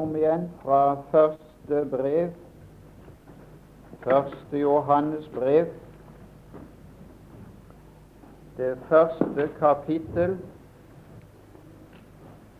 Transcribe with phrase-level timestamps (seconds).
[0.00, 2.30] om igjen fra første brev,
[4.04, 5.66] første Johannes brev,
[8.56, 10.38] det første kapittel,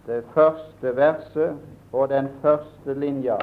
[0.06, 1.56] det første verset
[1.92, 3.36] og den første linja.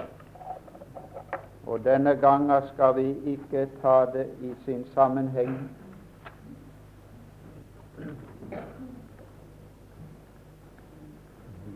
[1.67, 5.69] Og denne gangen skal vi ikke ta det i sin sammenheng.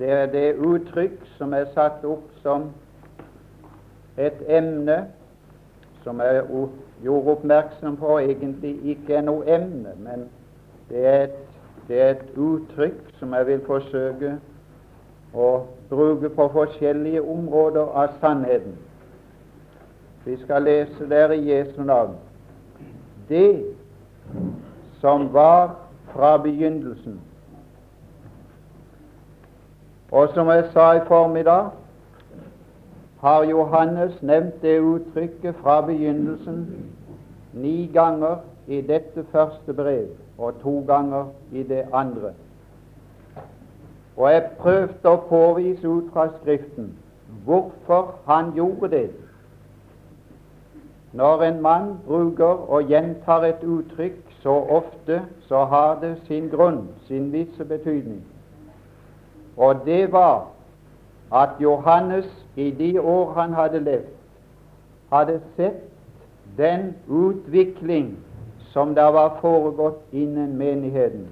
[0.01, 2.71] Det er det uttrykk som er satt opp som
[4.17, 4.95] et emne
[6.01, 6.41] som jeg
[7.03, 10.25] gjorde oppmerksom på egentlig ikke er noe emne, men
[10.89, 11.37] det er, et,
[11.85, 14.33] det er et uttrykk som jeg vil forsøke
[15.37, 15.49] å
[15.93, 18.73] bruke på forskjellige områder av sannheten.
[20.25, 22.17] Vi skal lese der i Jesu navn.
[23.29, 23.61] Det
[24.97, 25.75] som var
[26.15, 27.21] fra begynnelsen,
[30.11, 31.69] og som jeg sa i formiddag,
[33.21, 36.65] har Johannes nevnt det uttrykket fra begynnelsen
[37.53, 38.35] ni ganger
[38.67, 42.33] i dette første brev og to ganger i det andre.
[44.17, 46.91] Og jeg prøvde å påvise ut fra Skriften
[47.45, 49.09] hvorfor han gjorde det.
[51.13, 56.87] Når en mann bruker og gjentar et uttrykk så ofte, så har det sin grunn,
[57.07, 58.21] sin visse betydning.
[59.61, 60.47] Og det var
[61.33, 64.09] at Johannes i de år han hadde levd,
[65.11, 65.83] hadde sett
[66.57, 68.17] den utvikling
[68.73, 71.27] som da var foregått innen menigheten.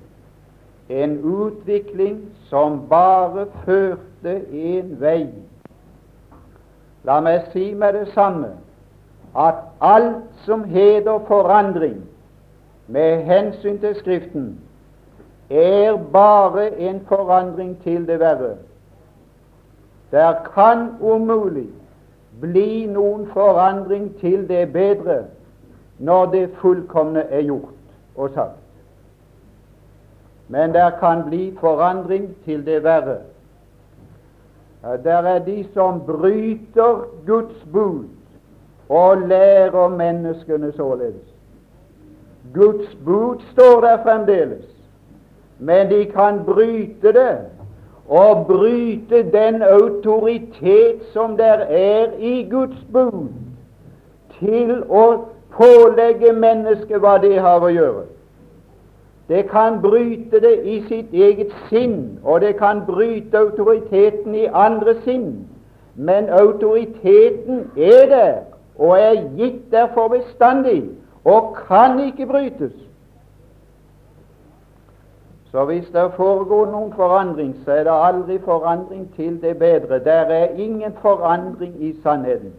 [0.89, 5.27] En utvikling som bare førte én vei.
[7.03, 8.53] La meg si med det samme
[9.37, 12.01] at alt som heter forandring
[12.87, 14.57] med hensyn til Skriften,
[15.49, 18.55] er bare en forandring til det verre.
[20.11, 21.67] Der kan umulig
[22.41, 25.23] bli noen forandring til det bedre
[25.99, 27.75] når det fullkomne er gjort
[28.15, 28.59] og sagt.
[30.47, 33.17] Men der kan bli forandring til det verre.
[35.03, 38.05] Der er de som bryter Guds bud
[38.89, 41.35] og lærer menneskene således.
[42.53, 44.78] Guds bud står der fremdeles
[45.59, 47.37] men de kan bryte det,
[48.09, 53.27] og bryte den autoritet som der er i Guds bud,
[54.39, 55.03] til å
[55.53, 58.05] pålegge mennesket hva det har å gjøre.
[59.29, 64.95] Det kan bryte det i sitt eget sinn, og det kan bryte autoriteten i andre
[65.03, 65.45] sinn.
[65.95, 68.35] Men autoriteten er der,
[68.79, 70.83] og er gitt der for bestandig,
[71.25, 72.73] og kan ikke brytes.
[75.51, 79.99] Så hvis det foregår noen forandring, så er det aldri forandring til det bedre.
[80.03, 82.53] Der er ingen forandring i sannheten.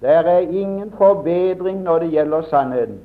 [0.00, 3.00] Der er ingen forbedring når det gjelder sannheten.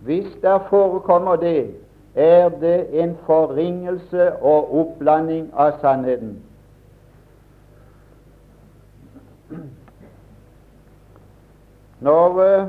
[0.00, 1.70] Hvis det forekommer det,
[2.14, 6.42] er det en forringelse og oppblanding av sannheten.
[12.00, 12.66] Når eh,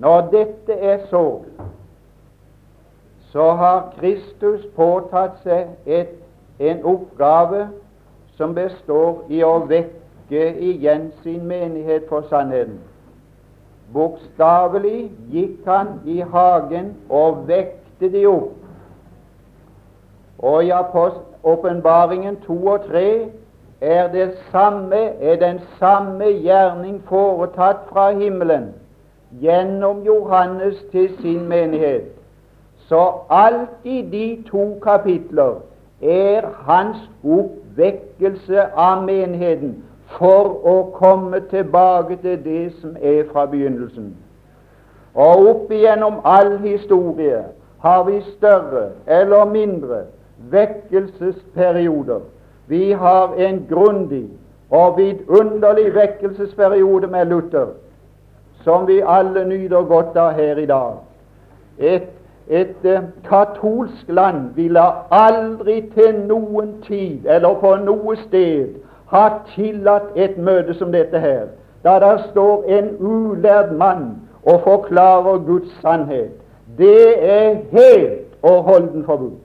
[0.00, 1.40] Når dette er så,
[3.32, 6.16] så har Kristus påtatt seg et,
[6.58, 7.68] en oppgave
[8.38, 12.80] som består i å vekke igjen sin menighet for sannheten.
[13.94, 18.54] Bokstavelig gikk han i hagen og vekte de opp.
[20.38, 20.72] Og i
[21.42, 23.08] åpenbaringen to og tre
[23.80, 28.72] er, det samme, er den samme gjerning foretatt fra himmelen
[29.40, 32.02] gjennom Johannes til sin menighet.
[32.88, 35.54] Så alt i de to kapitler
[36.02, 39.76] er hans oppvekkelse av menigheten
[40.18, 44.12] for å komme tilbake til det som er fra begynnelsen.
[45.14, 47.44] Og opp igjennom all historie
[47.78, 50.04] har vi større eller mindre
[50.50, 52.20] vekkelsesperioder.
[52.66, 54.26] Vi har en grundig
[54.70, 57.72] og vidunderlig vekkelsesperiode med Luther
[58.64, 60.92] som vi alle nyter godt av her i dag.
[61.78, 62.08] Et,
[62.48, 68.80] et uh, katolsk land ville aldri til noen tid eller på noe sted
[69.12, 69.24] ha
[69.54, 71.46] tillatt et møte som dette her,
[71.84, 74.06] da der står en ulærd mann
[74.42, 76.32] og forklarer Guds sannhet.
[76.78, 79.44] Det er helt og holden forbudt.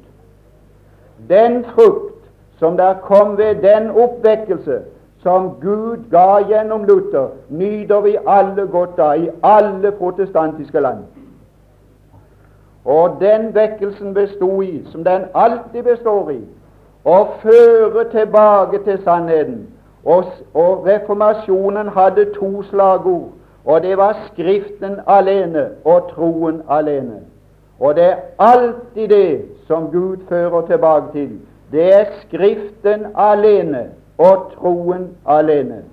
[1.30, 2.16] Den frukt
[2.60, 4.80] som der kom ved den oppvekkelse,
[5.24, 11.04] som Gud ga gjennom Luther, nyter vi alle godt av i alle protestantiske land.
[12.86, 16.40] Og den vekkelsen bestod i, som den alltid består i,
[17.06, 19.68] å føre tilbake til sannheten.
[20.06, 27.20] Og, og reformasjonen hadde to slagord, og det var Skriften alene og troen alene.
[27.80, 31.30] Og det er alltid det som Gud fører tilbake til.
[31.72, 33.90] Det er Skriften alene
[34.20, 35.84] og troen alene.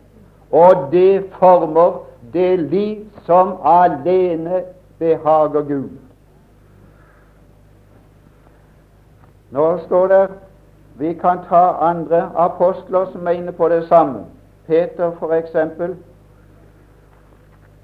[0.51, 2.03] Og det former
[2.33, 4.63] det liv som alene
[4.99, 5.91] behager Gud.
[9.51, 10.29] Nå står det
[10.99, 14.25] Vi kan ta andre apostler som mener på det samme.
[14.67, 15.97] Peter, for eksempel.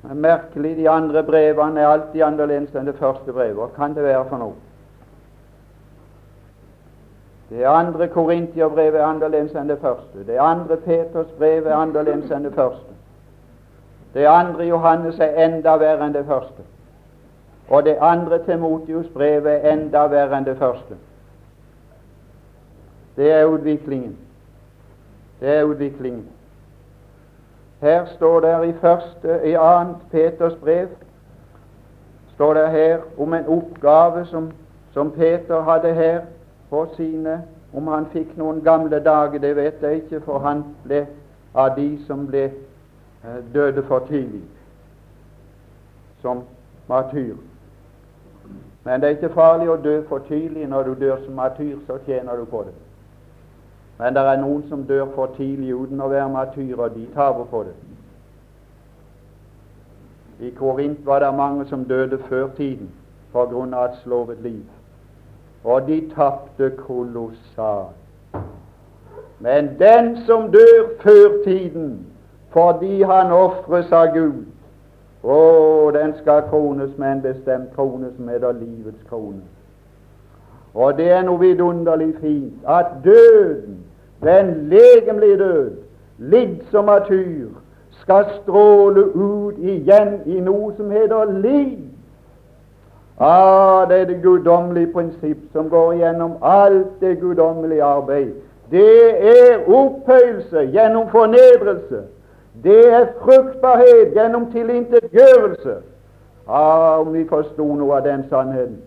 [0.02, 3.54] Det er merkelig, de andre brevene er alltid annerledes enn det første brevet.
[3.54, 4.71] Hva kan det være for noe?
[7.52, 10.24] Det andre Korintiabrevet er annerledes enn det første.
[10.26, 12.94] Det andre Peters brev er annerledes enn det første.
[14.14, 16.64] Det andre Johannes er enda verre enn det første.
[17.68, 20.96] Og det andre Timotius brev er enda verre enn det første.
[23.16, 24.16] Det er utviklingen.
[25.40, 26.26] Det er utviklingen.
[27.80, 30.88] Her står det i første, i annet Peters brev
[32.34, 34.52] står det her om en oppgave som,
[34.92, 36.20] som Peter hadde her
[36.72, 37.42] på sine
[37.72, 41.06] Om han fikk noen gamle dager, det vet jeg ikke, for han ble
[41.56, 44.42] av de som ble eh, døde for tidlig
[46.20, 46.42] som
[46.88, 47.36] martyr.
[48.84, 50.66] Men det er ikke farlig å dø for tidlig.
[50.68, 52.74] Når du dør som martyr, så tjener du på det.
[53.98, 56.92] Men det er noen som dør for tidlig uten å være martyrer.
[56.92, 57.76] De taper på det.
[60.42, 62.90] I Korint var det mange som døde før tiden
[63.32, 64.64] på grunn av et slovet liv.
[65.64, 67.96] Og de tapte kolossalt.
[69.38, 72.06] Men den som dør før tiden
[72.52, 74.44] fordi han ofres av Gud,
[75.22, 75.36] å,
[75.94, 79.40] den skal krones med en bestemt krone som heter livets krone.
[80.74, 83.78] Og det er noe vidunderlig fint at døden,
[84.22, 85.70] den legemlige død,
[86.18, 87.48] lidd som martyr,
[88.02, 91.91] skal stråle ut igjen i noe som heter liv.
[93.20, 98.32] Ah, det er det guddommelige prinsipp som går gjennom alt det guddommelige arbeid.
[98.70, 102.02] Det er opphøyelse gjennom fornedrelse.
[102.64, 105.74] Det er fruktbarhet gjennom tilintetgjørelse.
[106.48, 108.80] Ah, om vi forsto noe av den sannheten.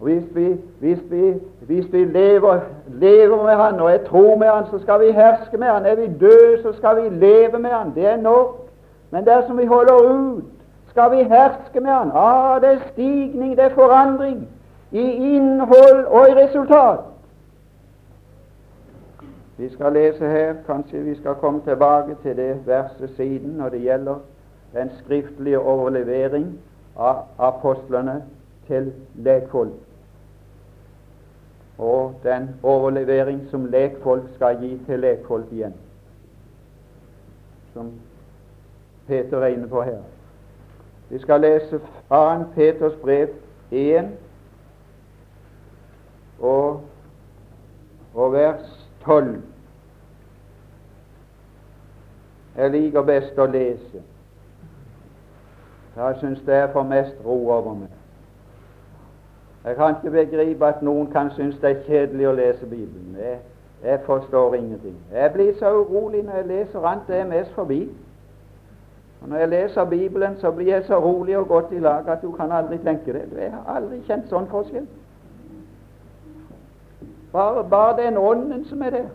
[0.00, 2.58] Hvis vi, hvis vi, hvis vi lever,
[2.88, 5.86] lever, med Han og er tro med Han, så skal vi herske med Han.
[5.86, 7.94] Er vi døde, så skal vi leve med Han.
[7.94, 8.68] Det er nok.
[9.10, 10.44] Men dersom vi holder ut,
[10.96, 12.10] skal vi herske med Han.
[12.14, 14.48] Ah, det er stigning, det er forandring
[14.92, 16.98] i innhold og i resultat.
[19.56, 23.80] Vi skal lese her, kanskje vi skal komme tilbake til det verset siden når det
[23.80, 24.14] gjelder
[24.72, 26.58] den skriftlige overlevering
[26.96, 28.22] av apostlene
[28.66, 29.72] til lekfolk
[31.78, 35.74] og den overlevering som lekfolk skal gi til lekfolk igjen,
[37.72, 37.92] som
[39.06, 40.15] Peter er inne på her.
[41.08, 42.44] Vi skal lese 2.
[42.54, 43.28] Peters brev
[43.70, 44.10] 1
[46.40, 46.80] og,
[48.14, 49.42] og vers 12.
[52.56, 54.02] Jeg liker best å lese.
[55.96, 57.92] Jeg syns det er for mest ro over meg.
[59.64, 63.16] Jeg kan ikke begripe at noen kan synes det er kjedelig å lese Bibelen.
[63.18, 63.38] Jeg,
[63.84, 64.96] jeg forstår ingenting.
[65.12, 67.80] Jeg blir så urolig når jeg leser annet det er mest forbi.
[69.26, 72.22] Og Når jeg leser Bibelen, så blir jeg så rolig og godt i lag at
[72.22, 73.22] du kan aldri tenke det.
[73.36, 74.84] Jeg har aldri kjent sånn forskjell.
[77.32, 79.08] Bare, bare den ånden som er der.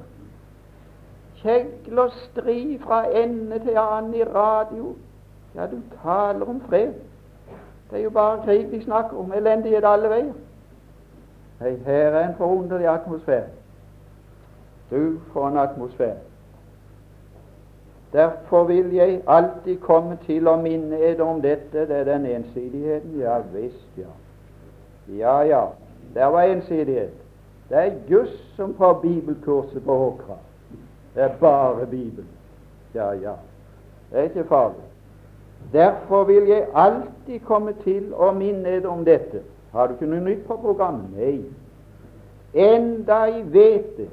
[1.39, 4.91] Kjegl og stri fra ende til annen i radio.
[5.55, 6.91] Ja, du taler om fred.
[7.91, 9.31] Det er jo bare krig de snakker om.
[9.31, 10.35] Elendighet alle veier.
[11.61, 13.47] Nei, her er en forunderlig atmosfære.
[14.91, 16.30] Du, får en atmosfære.
[18.13, 21.85] Derfor vil jeg alltid komme til å minne dere om dette.
[21.87, 23.19] Det er den ensidigheten.
[23.19, 24.11] Ja visst, ja.
[25.07, 25.65] Ja, ja.
[26.13, 27.13] Der var ensidighet.
[27.69, 30.35] Det er juss som på bibelkurset på Håkra.
[31.15, 32.27] Det er bare Bibelen.
[32.93, 33.33] Ja, ja.
[34.11, 34.83] Det er ikke farlig.
[35.73, 39.43] Derfor vil jeg alltid komme til å minne dere om dette.
[39.71, 41.13] Har du ikke noe nytt på programmet?
[41.15, 41.43] Nei.
[42.53, 44.09] Enda jeg vet det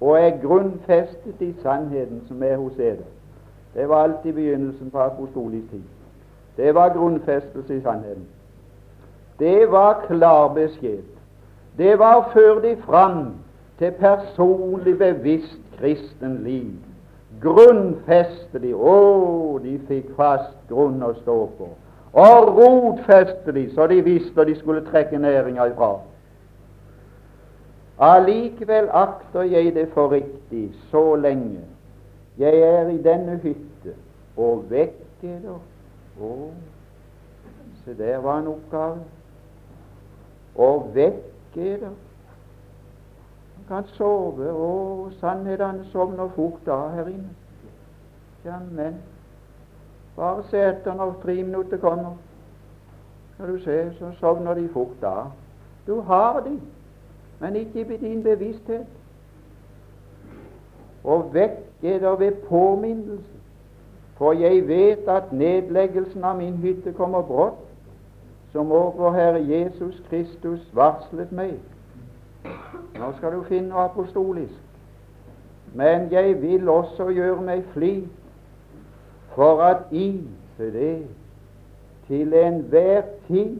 [0.00, 3.04] og er grunnfestet i sannheten som er hos dere.
[3.74, 5.82] Det var alltid begynnelsen på apostolisk tid.
[6.56, 8.26] Det var grunnfestelse i sannheten.
[9.38, 11.06] Det var klar beskjed.
[11.78, 13.20] Det var å føre de fram
[13.78, 16.90] til personlig bevisst kristen liv
[17.40, 18.74] grunnfeste de.
[18.74, 21.70] Å, de fikk fast grunn å stå på.
[22.20, 25.92] Og rotfeste de, så de visste de skulle trekke næringa ifra.
[28.00, 31.62] Allikevel akter jeg det for riktig så lenge
[32.40, 33.94] jeg er i denne hytte
[34.36, 35.58] og vekker dere.
[36.20, 36.30] Å,
[37.84, 39.02] se der var en oppgave.
[40.56, 41.20] Å vekke
[41.54, 41.92] dere.
[43.56, 44.48] Han kan sove.
[44.48, 44.72] Å,
[45.20, 47.36] sannheten sovner fort da her inne.
[48.44, 48.98] Jammen.
[50.16, 52.16] Bare se etter når tre minutter kommer.
[53.34, 55.30] Skal du se, så sovner de fort da.
[55.86, 56.58] Du har de
[57.40, 58.86] men ikke i din bevissthet.
[61.04, 63.24] Og vekke der ved påminnelse.
[64.16, 67.62] For jeg vet at nedleggelsen av min hytte kommer brått,
[68.52, 71.54] som vår Herre Jesus Kristus varslet meg.
[72.98, 74.58] Nå skal du finne apostolisk.
[75.74, 77.94] Men jeg vil også gjøre meg fly
[79.34, 80.20] for at I,
[80.58, 81.06] det,
[82.06, 83.56] til enhver tid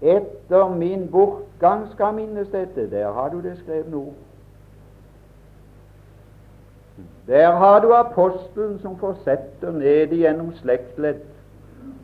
[0.00, 2.90] etter min bortgang skal minnes dette.
[2.90, 4.14] Der har du det skrevet ord.
[7.30, 11.20] Der har du apostelen som fortsetter ned igjennom slektsledd.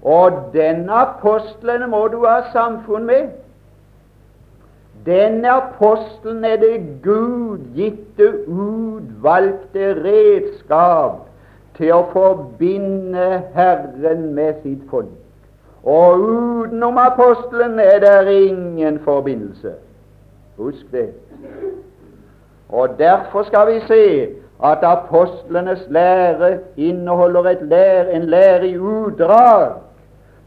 [0.03, 3.33] Og denne apostelen må du ha samfunn med.
[5.07, 11.27] Denne apostelen er det Gud gitte, utvalgte redskap
[11.75, 13.27] til å forbinde
[13.59, 15.11] Herren med sitt folk.
[15.83, 19.75] Og utenom apostelen er det ingen forbindelse.
[20.57, 21.11] Husk det.
[22.69, 24.07] Og derfor skal vi se
[24.65, 29.73] at apostlenes lære inneholder lære, en lære i utdrag,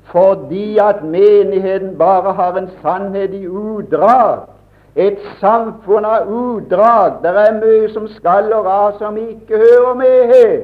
[0.04, 4.40] fordi at menigheten bare har en sannhet i utdrag.
[4.96, 7.22] Et samfunn av utdrag.
[7.24, 10.58] Det er mye som skal og av som ikke hører med her.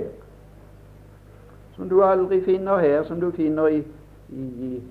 [1.76, 3.84] Som du aldri finner her, som du finner i
[4.30, 4.82] i, i,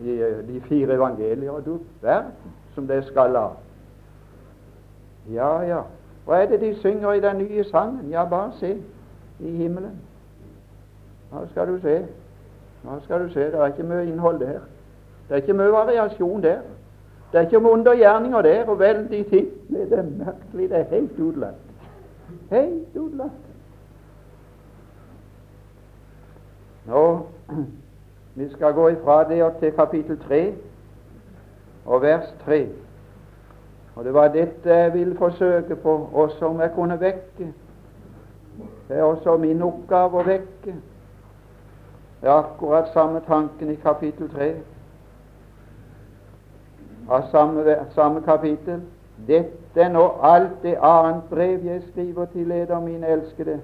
[0.00, 1.60] i de fire evangelier.
[1.64, 2.32] Du verden
[2.74, 3.56] som det skal av.
[5.32, 5.82] Ja, ja.
[6.24, 8.10] Hva er det de synger i den nye sangen?
[8.10, 8.82] Ja, bare se
[9.40, 10.00] i himmelen.
[11.30, 12.06] Hva skal du se?
[12.82, 13.40] Hva skal du se?
[13.40, 14.60] Det er ikke mye innhold der.
[15.28, 16.60] Det er ikke mye variasjon der.
[17.32, 19.48] Det er ikke mye undergjerninger der og veldig ting.
[19.68, 20.70] Det er merkelig.
[20.70, 21.54] Det er helt utelatt.
[22.50, 23.42] Helt utelatt.
[26.86, 27.26] Nå
[28.34, 30.54] vi skal gå ifra det og til kapittel 3
[31.86, 32.66] og vers 3.
[33.96, 37.52] Og Det var dette jeg ville forsøke på, også om jeg kunne vekke.
[38.88, 40.74] Det er også min oppgave å vekke.
[42.22, 44.52] Det er akkurat samme tanken i kapittel 3
[47.10, 48.80] av samme, samme kapittel.
[49.26, 53.58] Dette er nå alt det annet brev jeg skriver til leder mine elskede,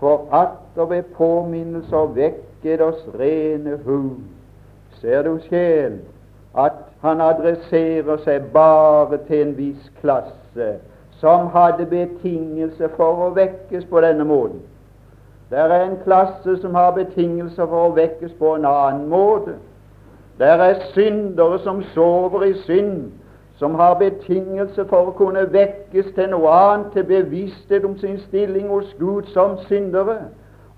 [0.00, 4.00] for atter ved påminnelser vekke deres rene hu.
[5.00, 6.00] Ser du sjel
[6.54, 10.72] at han adresserer seg bare til en viss klasse
[11.20, 14.62] som hadde betingelse for å vekkes på denne måten.
[15.50, 19.56] Det er en klasse som har betingelser for å vekkes på en annen måte.
[20.38, 23.10] Det er syndere som sover i synd,
[23.58, 28.70] som har betingelse for å kunne vekkes til noe annet, til bevissthet om sin stilling
[28.72, 30.16] hos Gud som syndere.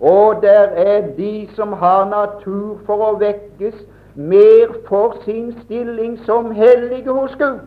[0.00, 3.76] Og der er de som har natur for å vekkes
[4.14, 7.60] mer for sin stilling som hellige hos Gud.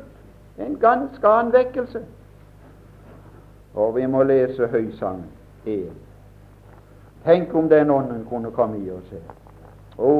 [0.57, 1.99] En ganske annen vekkelse.
[3.73, 5.25] Og vi må lese Høysangen
[5.65, 5.91] 1.
[7.25, 9.23] Tenk om den ånden kunne komme i oss her.
[9.97, 10.11] Å,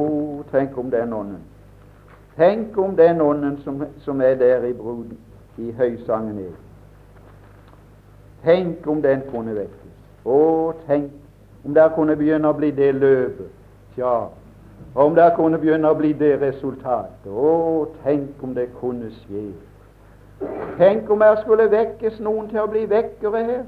[0.50, 1.40] tenk om den ånden.
[2.36, 5.18] Tenk om den ånden som, som er der i bruden,
[5.56, 6.50] i Høysangen 1.
[8.44, 9.94] Tenk om den kunne vekkes.
[10.26, 11.12] Å, tenk
[11.64, 13.48] om der kunne begynne å bli det løpet,
[13.94, 14.26] tja,
[14.94, 17.26] om det kunne begynne å bli det resultatet.
[17.28, 19.48] Å, tenk om det kunne skje.
[20.78, 23.66] Tenk om jeg skulle vekkes noen til å bli vekkere her.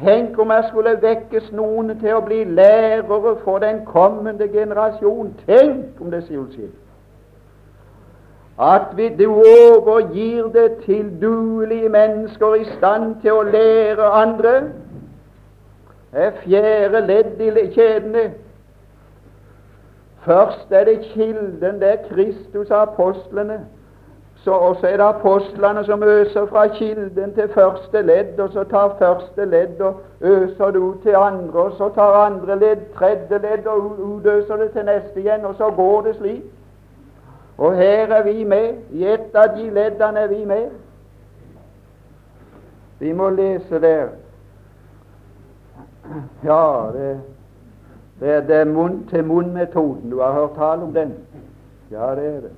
[0.00, 5.34] Tenk om jeg skulle vekkes noen til å bli lærere for den kommende generasjon.
[5.46, 6.70] Tenk om det skulle skje.
[8.60, 14.54] At vi, du overgir det til duelige mennesker i stand til å lære andre
[16.10, 18.24] Det er fjerde ledd i kjedene.
[20.20, 23.60] Først er det kilden, det er Kristus og apostlene.
[24.36, 28.96] Så også er det apostlene som øser fra kilden til første ledd, og så tar
[28.98, 33.66] første ledd og øser det ut til andre, og så tar andre ledd tredje ledd
[33.66, 36.42] og utøser det til neste igjen, og så går det slik.
[37.58, 38.74] Og her er vi med.
[38.90, 40.70] I ett av de leddene er vi med.
[42.98, 44.06] Vi må lese der
[46.44, 47.20] ja, det,
[48.20, 50.10] det, det er munn-til-munn-metoden.
[50.10, 51.14] Du har hørt tale om den?
[51.90, 52.50] Ja, det er det.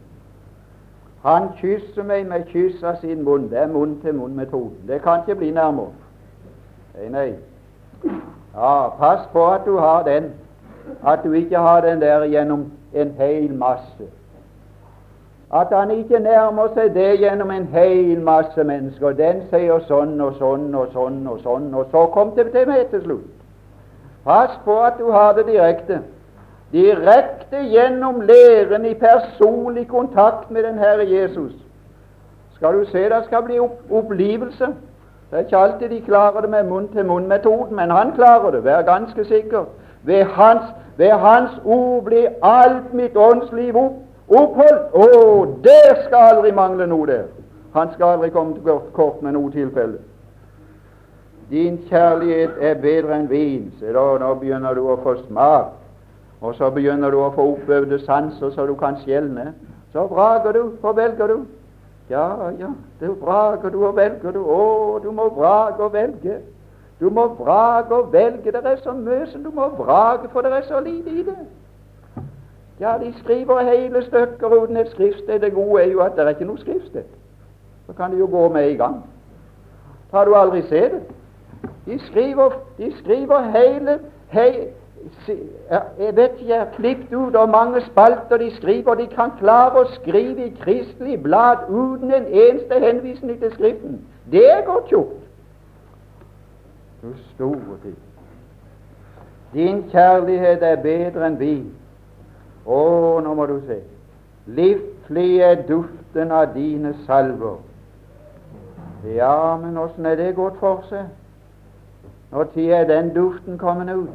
[1.22, 3.50] Han kysser meg med kyss av sin munn.
[3.50, 4.88] Det er munn-til-munn-metoden.
[4.88, 5.92] Det kan ikke bli nærmere.
[6.98, 7.28] Nei, nei.
[8.54, 10.32] Ja, pass på at du har den.
[11.06, 14.10] At du ikke har den der gjennom en hel masse.
[15.52, 19.12] At han ikke nærmer seg det gjennom en hel masse mennesker.
[19.12, 22.86] Den sier sånn og sånn og sånn og sånn, og så kom det til meg
[22.90, 23.41] til slutt.
[24.24, 26.00] Pass på at du har det direkte.
[26.72, 31.52] Direkte gjennom læren i personlig kontakt med den Herre Jesus.
[32.54, 34.66] Skal du se det skal bli opp opplivelse.
[35.30, 39.24] Det er ikke alltid de klarer det med munn-til-munn-metoden, men han klarer det, vær ganske
[39.24, 39.64] sikker.
[40.02, 40.62] Ved hans,
[40.96, 43.92] ved hans ord blir alt mitt åndsliv opp,
[44.28, 44.94] oppholdt.
[44.94, 47.24] Å, det skal aldri mangle noe der.
[47.74, 49.98] Han skal aldri komme til kort med noe tilfelle.
[51.52, 53.66] Din kjærlighet er bedre enn vin.
[53.76, 55.74] Se da, nå begynner du å få smak.
[56.40, 59.52] Og så begynner du å få oppøvde sanser så du kan skjelne.
[59.92, 61.44] Så vrager du og velger du.
[62.08, 62.24] Ja,
[62.58, 64.40] ja, du vrager du og velger du.
[64.40, 66.40] Å, du må vrage og velge.
[67.00, 68.48] Du må vrage og velge.
[68.48, 71.38] Det er så mye som du må vrage, for det er så lite i det.
[72.80, 75.40] Ja, de skriver hele stykker uten et skriftsted.
[75.44, 77.04] Det gode er jo at det er ikke noe skriftsted.
[77.86, 79.02] Så kan de jo gå med i gang.
[80.12, 81.02] Har du aldri sett det?
[81.86, 84.68] De skriver, de skriver hele, hei,
[85.98, 88.94] jeg vet ikke, jeg har klippet ut og mange spalter de skriver.
[88.94, 94.00] De kan klare å skrive i kristelig blad uten en eneste henvisning til Skriften.
[94.30, 95.18] Det er godt gjort.
[97.02, 97.96] Du store tid.
[99.52, 101.66] Din kjærlighet er bedre enn vin.
[102.66, 102.78] Å,
[103.24, 103.80] nå må du se.
[104.46, 107.58] Livlig er duften av dine salver.
[109.16, 111.10] Ja, men åssen er det gått for seg?
[112.32, 114.08] Når er den duften kommet ut?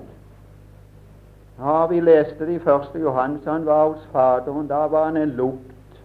[1.60, 3.46] Ja, vi leste det i første Johannes.
[3.46, 4.68] Han var hos Faderen.
[4.68, 6.02] Da var han en lukt.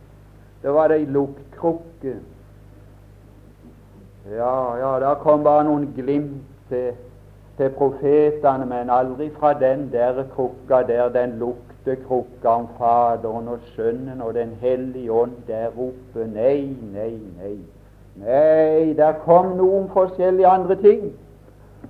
[0.62, 2.14] Da var det ei luktkrukke.
[4.30, 6.92] Ja, ja, da kom bare noen glimt til,
[7.56, 14.20] til profetene, men aldri fra den der krukka der, den luktekrukka om Faderen og Sønnen
[14.20, 16.28] og Den hellige ånd der oppe.
[16.34, 17.56] Nei, nei, nei.
[18.16, 21.12] Nei, der kom noen forskjellige andre ting.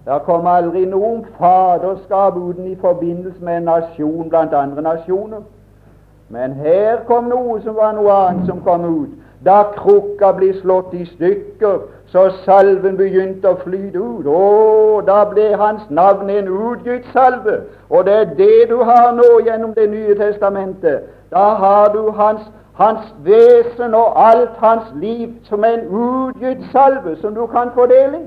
[0.05, 5.45] Det kom aldri noe faderskap uten i forbindelse med en nasjon blant andre nasjoner.
[6.29, 9.13] Men her kom noe som var noe annet som kom ut.
[9.45, 11.79] Da krukka ble slått i stykker,
[12.11, 14.27] så salven begynte å flyte ut.
[14.27, 17.61] Å, da ble hans navn en utgitt salve.
[17.91, 21.09] Og det er det du har nå gjennom Det nye testamentet.
[21.31, 22.43] Da har du hans,
[22.75, 28.19] hans vesen og alt hans liv som en utgitt salve som du kan få del.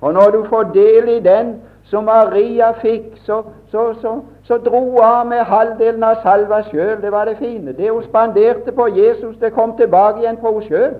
[0.00, 1.54] Og når du får del i den
[1.84, 6.96] som Maria fikk, så, så, så, så dro hun av med halvdelen av salva sjøl.
[7.02, 7.72] Det var det fine.
[7.72, 10.98] Det hun spanderte på Jesus, det kom tilbake igjen på henne sjøl.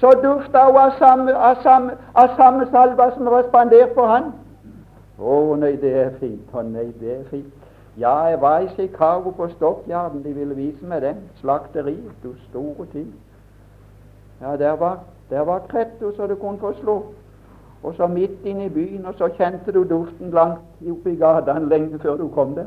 [0.00, 4.32] Så dufta hun av samme, av, samme, av samme salva som var spandert på han.
[5.18, 6.48] Å nei, det er fint.
[6.52, 7.52] Å nei, det er fint.
[7.96, 10.22] Ja, jeg var i Chicago på Stockyarden.
[10.24, 11.22] De ville vise meg den.
[11.40, 12.12] Slakteriet.
[12.22, 13.08] Du store ting.
[14.40, 14.98] Ja, der var,
[15.30, 16.98] der var kretto så du kunne få slå
[17.82, 21.68] og så midt inne i byen, og så kjente du duften langt oppe i gatene
[21.68, 22.66] lenge før du kom der.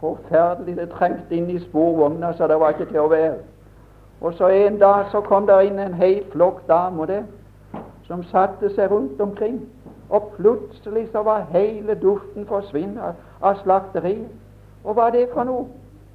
[0.00, 0.76] Forferdelig.
[0.76, 3.36] Det trengte inn i sporvogna, så det var ikke til å være.
[4.20, 7.22] Og så en dag så kom der inn en hel flokk damer der,
[8.06, 9.60] som satte seg rundt omkring.
[10.10, 14.28] Og plutselig så var hele duften forsvunnet av, slakteriet.
[14.84, 15.66] Og hva er det for noe?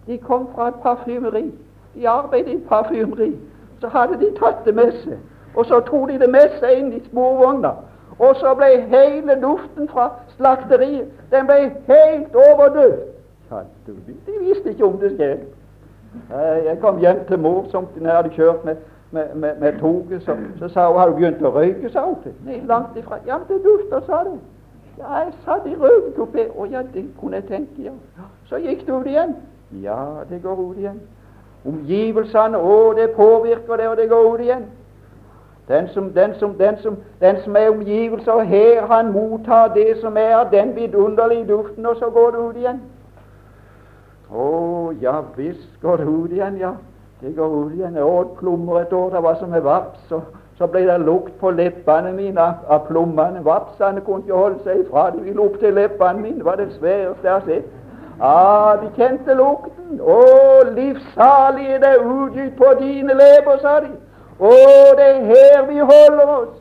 [0.08, 1.52] De kom fra et parfymeri.
[1.96, 3.34] De arbeidet i et parfymeri.
[3.82, 5.18] Så hadde de tatt det med seg.
[5.56, 7.74] Og så tok de det med seg inn i sporvogna.
[8.20, 13.02] Og så ble hele luften fra slakteriet den ble helt overdøvd.
[14.26, 15.50] De visste ikke om det skjedde.
[16.40, 18.76] Jeg kom hjem til mor som jeg hadde kjørt med,
[19.12, 20.24] med, med, med toget.
[20.24, 22.16] Så, så, sa hun har du begynt å røyke, sa hun.
[22.46, 23.20] Nei, langt ifra.
[23.28, 24.36] Ja, men det dufter, sa du.
[25.00, 26.50] Ja, jeg satt i røykekupé.
[26.56, 28.28] Å ja, det kunne jeg tenke, ja.
[28.50, 29.36] Så gikk det ut igjen.
[29.82, 31.00] Ja, det går ut igjen.
[31.66, 34.68] Omgivelsene, å, det påvirker det, og det går ut igjen.
[35.72, 40.18] Den som, den, som, den, som, den som, er omgivelser her, han mottar det som
[40.18, 42.82] er den vidunderlige duften, og så går det ut igjen.
[44.32, 44.48] Å,
[45.02, 46.74] ja visst går det ut igjen, ja.
[47.22, 47.96] Det går ut igjen.
[47.96, 50.12] Jeg åt plommer et år, det var som en vaps.
[50.12, 50.22] Og
[50.58, 53.40] så ble det lukt på leppene mine av, av plommene.
[53.46, 55.08] Vapsene kunne ikke holde seg ifra.
[55.16, 56.38] De ville opp til leppene mine.
[56.38, 57.72] Det var det sværeste jeg har sett.
[58.20, 60.00] Ah, de kjente lukten.
[60.04, 60.20] Å,
[60.76, 63.94] livsalig er det utgitt på dine leper, sa de.
[64.42, 64.52] Å,
[64.98, 66.54] det er her vi holder oss.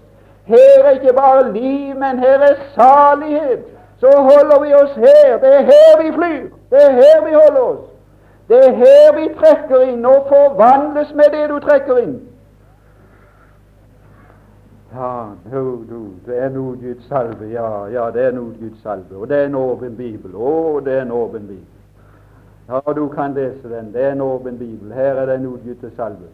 [0.50, 3.62] Her er ikke bare liv, men her er salighet.
[4.00, 5.38] Så holder vi oss her.
[5.40, 6.50] Det er her vi flyr.
[6.70, 7.86] Det er her vi holder oss.
[8.48, 12.16] Det er her vi trekker inn og forvandles med det du trekker inn.
[14.94, 17.46] Ja, du, du, det er noe Guds salve.
[17.52, 19.16] Ja, ja, det er noe Guds salve.
[19.16, 20.34] Og det er en åpen bibel.
[20.34, 21.78] Å, det er en åpen bibel.
[22.68, 23.92] Ja, du kan lese den.
[23.94, 24.92] Det er en åpen bibel.
[24.92, 26.32] Her er det noe Guds salve.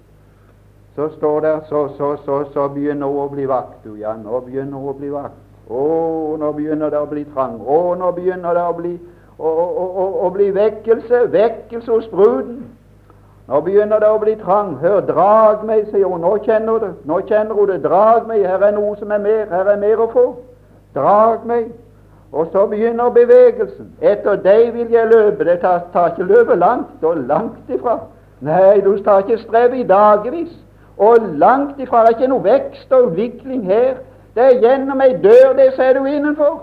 [0.96, 4.14] Så står det, så, så, så, så begynner hun å bli vakt, du, ja.
[4.16, 5.42] Nå begynner hun å bli vakt.
[5.68, 5.82] Å,
[6.40, 7.58] nå begynner det å bli trang.
[7.60, 8.94] Å, nå begynner det å bli
[9.38, 12.64] å, bli vekkelse, vekkelse hos bruden.
[13.46, 14.76] Nå begynner det å bli trang.
[14.80, 16.20] Hør, drag meg, sier hun.
[16.24, 16.92] Nå kjenner hun det.
[17.04, 17.82] Nå kjenner hun det.
[17.84, 18.46] Drag meg.
[18.46, 19.44] Her er noe som er mer.
[19.52, 20.26] Her er mer å få.
[20.96, 21.68] Drag meg.
[22.32, 23.92] Og så begynner bevegelsen.
[24.00, 25.44] Etter deg vil jeg løpe.
[25.44, 28.00] Det tar, tar ikke løpet langt, og langt ifra.
[28.44, 30.50] Nei, du tar ikke strev i dagevis.
[30.98, 32.00] Og langt ifra.
[32.00, 33.98] Det er ikke noe vekst og utvikling her.
[34.34, 36.62] Det er gjennom ei dør, det ser du innenfor.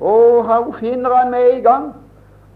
[0.00, 1.94] Og hun finner han med i gang.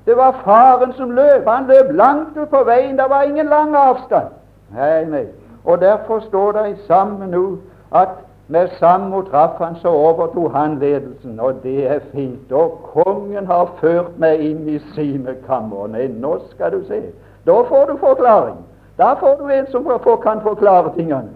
[0.06, 1.48] Det var faren som løp.
[1.48, 2.98] Han løp langt ut på veien.
[2.98, 4.32] Det var ingen lang avstand.
[4.76, 5.26] Nei, nei.
[5.64, 7.58] Og derfor står det i sammen nå
[7.92, 8.08] at
[8.48, 11.40] med Sammo traff han, så overtok han ledelsen.
[11.40, 12.52] Og det er fint.
[12.52, 15.86] Og kongen har ført meg inn i sine kammer.
[15.86, 17.02] Nei, nå skal du se.
[17.46, 18.58] Da får du forklaring.
[19.00, 19.84] Da får du en som
[20.22, 21.30] kan forklare tingene.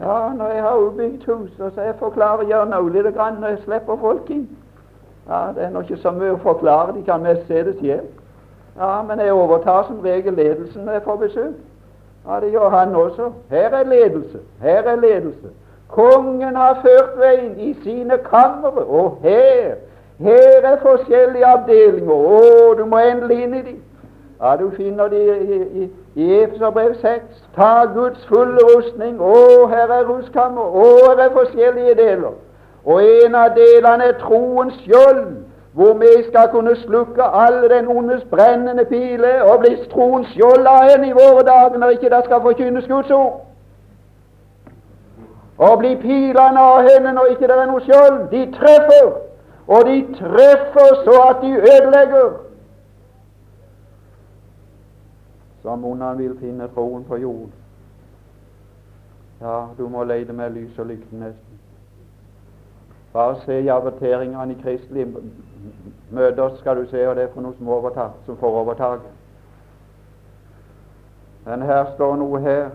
[0.00, 3.96] Ja, når jeg har bygd hus, så jeg forklarer gjerne litt grann når jeg slipper
[4.00, 4.48] folk inn.
[5.28, 8.04] Ja, Det er nå ikke så mye å forklare, de kan mest se det sjøl.
[8.78, 11.54] Ja, Men jeg overtar som regel ledelsen når jeg får besøk.
[12.28, 13.30] Ja, Det gjør han også.
[13.50, 14.38] Her er ledelse.
[14.60, 15.48] Her er ledelse.
[15.88, 19.74] Kongen har ført veien i sine kamre, og her
[20.18, 22.12] her er forskjellige avdelinger.
[22.12, 23.82] Å, du må endelig inn i dem.
[24.40, 27.22] Ja, Du finner de i, i, i Efeserbrev 6.
[27.56, 29.18] Ta Guds fulle rustning.
[29.20, 30.64] Å, her er rustkammer.
[30.64, 32.38] Å, her er forskjellige deler.
[32.86, 35.26] Og en av delene er troens skjold,
[35.76, 40.88] hvor vi skal kunne slukke alle den ondes brennende pile og bli troens skjold av
[40.88, 43.42] henne i våre dager når ikke det skal forkynnes Guds ord.
[45.58, 48.18] Og bli pilene av henne når ikke det er noe skjold.
[48.32, 49.12] De treffer,
[49.68, 52.45] og de treffer så at de ødelegger.
[55.66, 57.48] Som mon han vil finne troen på jord.
[59.40, 61.58] Ja, du må leide med lys og lykte nesten.
[63.12, 65.08] Bare se i averteringene i kristelige
[66.10, 69.10] møter, skal du se hva det er for noe som, overtar, som får overtaket.
[71.50, 72.70] Men her står noe her.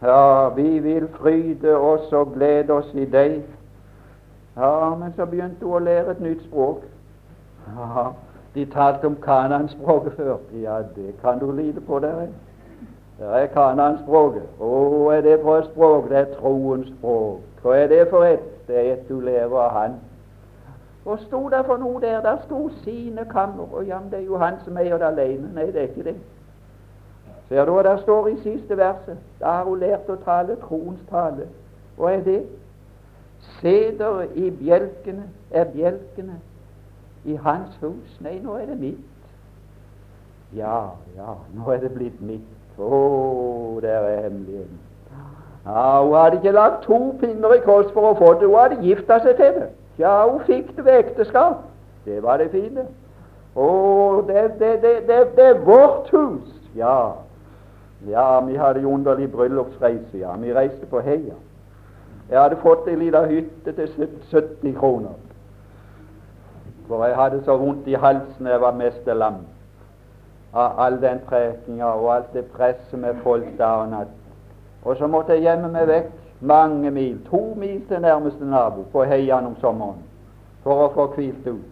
[0.00, 3.42] Ja, vi vil fryde oss og glede oss i deg.
[4.56, 6.88] Ja, men så begynte hun å lære et nytt språk.
[7.68, 8.14] Ja,
[8.54, 10.36] De talte om kananspråket før.
[10.62, 12.28] Ja, det kan du lide på, dere.
[13.18, 14.46] Det er kananspråket.
[14.60, 16.08] Å, er det for et språk?
[16.10, 17.62] Det er troens språk.
[17.62, 18.50] Hva er det for et?
[18.66, 19.94] det er et du lever av Han.
[21.04, 22.20] Og sto der for noe der?
[22.20, 23.66] Der sto sine kammer.
[23.72, 25.50] Og ja, det er jo han som eier det alene.
[25.54, 26.16] Nei, det er ikke det.
[27.48, 29.18] Ser du hva der står i siste verset?
[29.40, 31.50] Da har hun lært å tale troens tale.
[31.98, 32.40] Hva er det?
[33.60, 36.38] Seder i bjelkene er bjelkene
[37.24, 38.16] i hans hus.
[38.20, 39.04] Nei, nå er det mitt.
[40.56, 42.50] Ja, ja, nå er det blitt mitt.
[42.78, 44.82] Å, der er hemmeligheten.
[45.64, 48.82] Ja, Hun hadde ikke lagt to pinner i kors for å få det, hun hadde
[48.84, 49.70] gifta seg til det.
[49.98, 51.64] Ja, hun fikk det ved ekteskap.
[52.04, 52.84] Det var det fine.
[53.54, 53.68] Å,
[54.26, 56.50] det, det, det, det, er vårt hus.
[56.76, 57.14] Ja.
[58.10, 60.18] ja, vi hadde jo underlig bryllupsreise.
[60.18, 61.38] Ja, vi reiste på heia.
[62.30, 65.14] Jeg hadde fått ei lita hytte til 70 kroner.
[66.88, 69.42] For jeg hadde så vondt i halsen jeg var mest lam
[70.54, 74.12] av all den prekinga og alt det presset med folk dag og natt.
[74.84, 79.04] Og så måtte jeg gjemme meg vekk mange mil, to mil til nærmeste nabo på
[79.04, 80.02] heian om sommeren
[80.62, 81.70] for å få hvilt ut.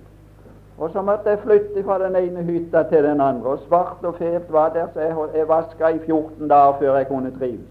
[0.78, 4.16] Og så måtte jeg flytte fra den ene hytta til den andre, og svart og
[4.18, 7.68] fælt var der, så jeg, jeg vaska i 14 dager før jeg kunne trives.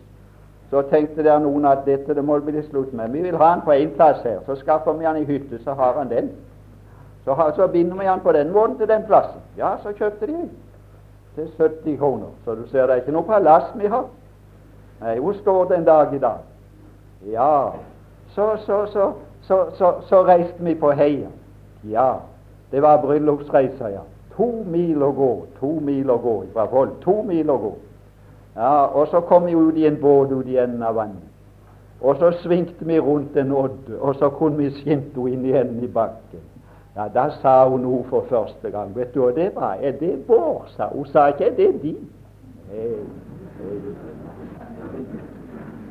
[0.69, 3.09] Så tenkte der noen at dette det må bli slutt med.
[3.11, 4.39] Vi vil ha han på én plass her.
[4.45, 6.29] Så skaffer vi han i hytte, så har han den.
[7.25, 9.41] Så, så binder vi han på den måten til den plassen.
[9.57, 10.49] Ja, så kjøpte de
[11.35, 12.27] til 70 kroner.
[12.45, 14.07] Så du ser det er ikke noe palass vi har.
[15.01, 16.41] Nei, hun står det en dag i dag?
[17.31, 17.69] Ja,
[18.35, 18.85] så, så,
[19.41, 21.29] så, så, reiste vi på heia.
[21.83, 22.13] Ja,
[22.71, 24.03] det var bryllupsreisa, ja.
[24.37, 26.93] To mil å gå, to mil å gå fra Fold.
[27.03, 27.73] To mil å gå.
[28.55, 31.27] Ja, Og så kom vi ut i en båt ut i enden av vannet.
[32.01, 35.57] Og så svingte vi rundt en odde, og så kunne vi skimte henne inn i
[35.57, 36.41] enden i bakken.
[36.95, 38.95] Ja, Da sa hun noe for første gang.
[38.95, 39.77] Vet du hva det var?
[39.81, 40.65] Er det vår?
[40.67, 41.05] sa hun.
[41.05, 42.09] sa ikke er det din.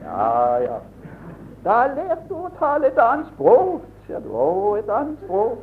[0.04, 0.78] Ja, ja.
[1.64, 3.80] Da lærte hun å tale et annet språk.
[4.06, 5.58] sier du, å, et annet språk.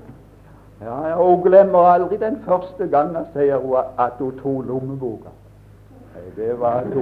[0.81, 5.33] Ja, Hun glemmer aldri den første gangen sier hun at hun tok lommeboka.
[6.15, 7.01] Nei, det var to.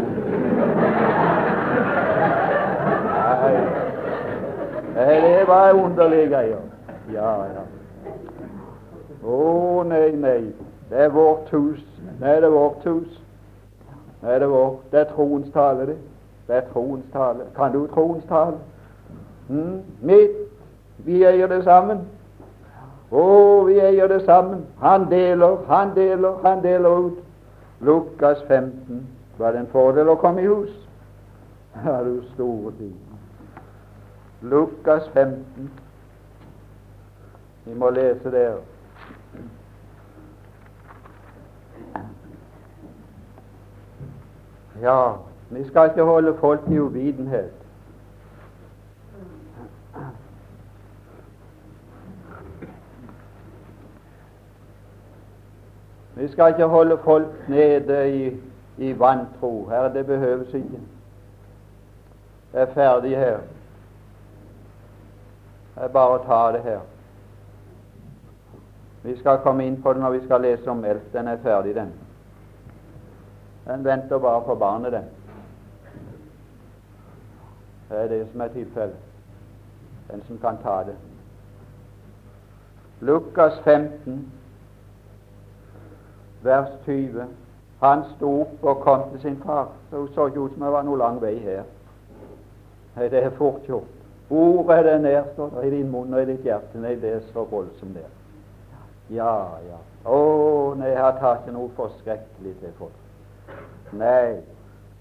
[3.15, 3.55] Nei.
[4.95, 6.63] Nei, det var underlige greier.
[7.13, 7.65] Ja, ja.
[9.25, 10.53] Å, oh, nei, nei.
[10.89, 11.81] Det er vårt hus.
[12.19, 13.21] Nei, det er vårt hus.
[14.21, 14.83] Nei, det er vårt.
[14.91, 15.97] Det er troens tale, det.
[16.47, 17.47] Det er troens tale.
[17.55, 18.59] Kan du troens tale?
[19.49, 20.37] Mm, mitt.
[21.05, 22.05] Vi eier det sammen.
[23.09, 23.23] Å,
[23.65, 24.61] vi eier det sammen.
[24.81, 27.17] Han deler, han deler, han deler ut.
[27.81, 29.01] Lukas 15.
[29.37, 30.69] Var det en fordel å komme i hus?
[31.81, 32.93] Ja, du store ting.
[34.45, 35.73] Lukas 15.
[37.65, 38.61] Vi må lese der.
[44.81, 45.13] Ja,
[45.49, 47.51] vi skal ikke holde folk i uvitenhet.
[56.15, 58.39] Vi skal ikke holde folk nede i,
[58.77, 59.69] i vantro.
[59.69, 60.79] Her, det behøves ikke.
[62.51, 63.37] Det er ferdig her.
[65.75, 66.79] Det er bare å ta det her.
[69.03, 71.11] Vi skal komme inn på det når vi skal lese om melk.
[71.13, 71.91] Den er ferdig, den.
[73.67, 75.03] Den venter bare på barnet, den.
[77.89, 78.97] Det er det som er tilfellet.
[80.11, 80.95] Den som kan ta det.
[83.01, 84.31] Lukas 15
[86.43, 87.23] vers 20.
[87.79, 89.67] Han sto opp og kom til sin far.
[89.89, 91.63] Så så ikke ut som det var noe lang vei her.
[92.95, 93.91] Det er fort gjort.
[94.29, 96.79] Ordet er det nær, står i din munn og i ditt hjerte.
[96.81, 98.09] Nei, det er så voldsomt der.
[99.13, 99.33] Ja,
[99.67, 99.81] ja.
[100.05, 103.04] Å, nei, jeg har tatt noe forskrekkelig til folk.
[103.91, 104.41] Nei.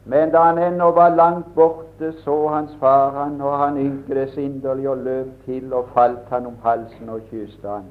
[0.04, 4.88] Men da han ennå var langt borte, så hans far han, og han ynkedes inderlig
[4.88, 7.88] og løp til og falt han om halsen og kysste han.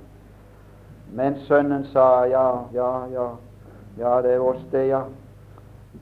[1.13, 3.27] Men sønnen sa ja, ja, ja,
[3.97, 5.01] ja, det er oss, det, ja.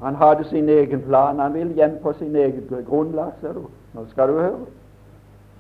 [0.02, 1.40] Han hadde sin egen plan.
[1.40, 3.66] Han ville hjem på sin egen grunnlag, ser du.
[3.94, 4.66] Nå skal du høre.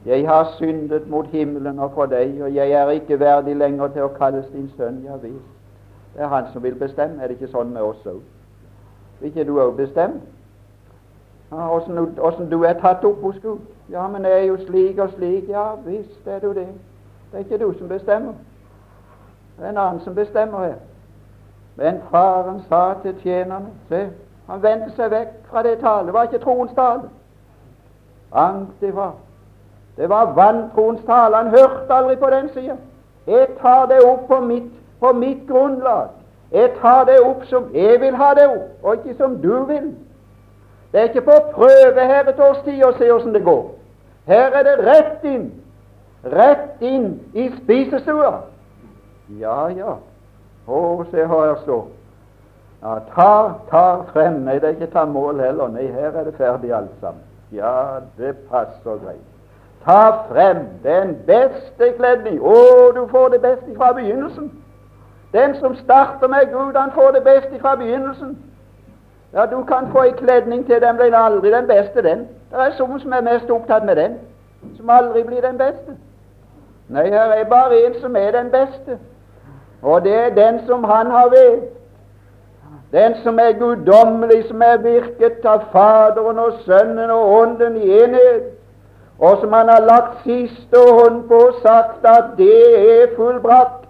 [0.05, 4.07] Jeg har syndet mot himmelen og for deg, og jeg er ikke verdig lenger til
[4.07, 5.03] å kalles din sønn.
[5.05, 5.57] Ja visst.
[6.13, 7.21] Det er han som vil bestemme.
[7.21, 8.21] Er det ikke sånn med oss òg?
[9.21, 10.21] Vil ikke du òg bestemme?
[11.51, 13.59] Åssen du er tatt opp hos Gud?
[13.91, 15.49] Ja, men jeg er jo slik og slik.
[15.49, 16.67] Ja visst er du det.
[17.31, 18.33] Det er ikke du som bestemmer.
[19.57, 20.73] Det er en annen som bestemmer her.
[21.75, 24.09] Men faren sa til tjenerne Se,
[24.47, 26.05] han vendte seg vekk fra det tale.
[26.05, 27.09] Det var ikke troens tale.
[28.33, 29.11] Langt ifra.
[29.97, 31.35] Det var vantroens tale.
[31.35, 32.75] Han hørte aldri på den sida.
[33.27, 36.09] Jeg tar det opp på mitt, på mitt grunnlag.
[36.51, 39.93] Jeg tar det opp som jeg vil ha det opp, og ikke som du vil.
[40.91, 43.63] Det er ikke på prøve her et års tid å se åssen det går.
[44.27, 45.47] Her er det rett inn,
[46.27, 48.33] rett inn i spisestua.
[49.39, 49.95] Ja, ja.
[50.67, 51.87] Å, se her står
[52.81, 54.41] ja, ta, tar frem.
[54.45, 55.69] Nei, det er ikke ta mål heller.
[55.69, 57.21] Nei, her er det ferdig alt sammen.
[57.53, 59.27] Ja, det passer greit.
[59.85, 62.39] Ta frem den beste kledning.
[62.41, 62.55] Å,
[62.95, 64.49] du får det beste fra begynnelsen.
[65.33, 68.37] Den som starter med Gud, han får det beste fra begynnelsen.
[69.33, 72.27] Ja, du kan få ei kledning til, den blir aldri den beste, den.
[72.51, 74.17] Det er noen som er mest opptatt med den,
[74.77, 75.95] som aldri blir den beste.
[76.91, 78.97] Nei, her er bare en som er den beste.
[79.81, 81.61] Og det er den som han har ved.
[82.91, 88.49] Den som er guddommelig, som er virket av Faderen og Sønnen og Ånden i enhet,
[89.19, 93.87] og som han har lagt siste hånd på og sagt at det er fullbrakt.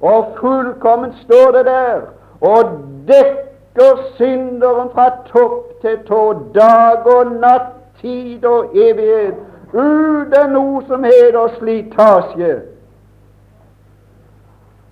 [0.00, 2.00] Og fullkomment står det der,
[2.40, 2.64] og
[3.08, 6.22] dekker synderen fra topp til tå,
[6.54, 9.36] dag og natt, tid og evighet,
[9.72, 12.54] uten noe som heter slitasje.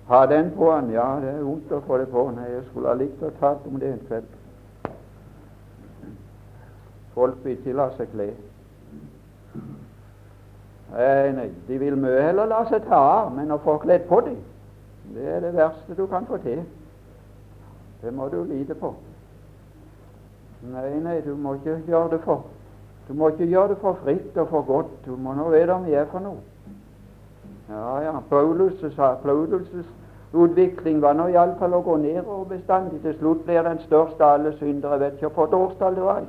[0.09, 0.91] Ha den på han.
[0.93, 2.23] Ja, det er vondt å få det på.
[2.33, 4.29] Nei, jeg skulle ha likt å tatt om det en kveld.
[7.13, 8.29] Folk vil ikke la seg kle.
[10.93, 14.21] Nei, nei, de vil mye heller la seg ta av, men å få kledd på
[14.25, 14.39] dem,
[15.15, 16.63] det er det verste du kan få til.
[18.01, 18.93] Det må du lide på.
[20.61, 22.45] Nei, nei, du må ikke gjøre det for
[23.07, 24.91] Du må ikke gjøre det for fritt og for godt.
[25.05, 26.37] Du må nå vite om vi er for noe.
[27.69, 28.19] Ja, ja.
[28.29, 28.83] Paulus
[30.33, 33.01] utvikling var nå iallfall å gå nedover bestandig.
[33.01, 34.91] Til slutt blir den største av alle syndere.
[34.91, 36.27] Jeg vet ikke hvilket årstall det var.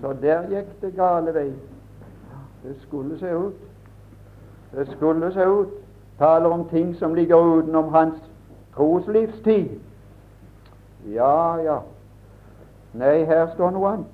[0.00, 1.50] Så der gikk det gale vei.
[2.62, 3.60] Det skulle se ut.
[4.72, 5.79] Det skulle se ut.
[6.20, 8.20] Taler om ting som ligger utenom hans
[8.76, 9.80] troslivstid.
[11.08, 11.78] Ja, ja.
[12.92, 14.06] Nei, her står noe annet.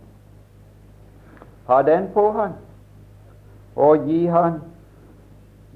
[1.66, 2.54] Ha den på han,
[3.74, 4.60] og gi han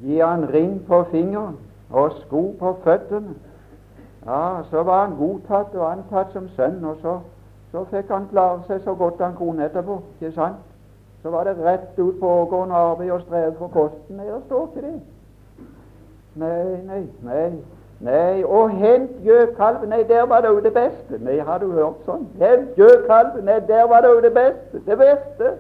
[0.01, 1.59] Gi han ring på fingeren
[1.91, 3.35] og sko på føttene.
[4.27, 7.19] Ja, Så var han godtatt og antatt som sønn, og så,
[7.73, 10.01] så fikk han klare seg så godt han kunne etterpå.
[10.21, 10.57] ikke sant?
[11.23, 14.19] Så var det rett ut på ågående arbeid og streve for kosten.
[14.19, 15.01] Det står ikke det.
[16.35, 17.53] Nei, nei, nei.
[18.01, 19.89] Nei, og hent gjøkalven.
[19.89, 21.19] Nei, der var det jo det beste.
[21.21, 22.25] Nei, har du hørt sånn?
[22.41, 23.45] Hent gjøkalven.
[23.45, 24.81] Nei, der var det jo det beste.
[24.87, 25.53] Det beste.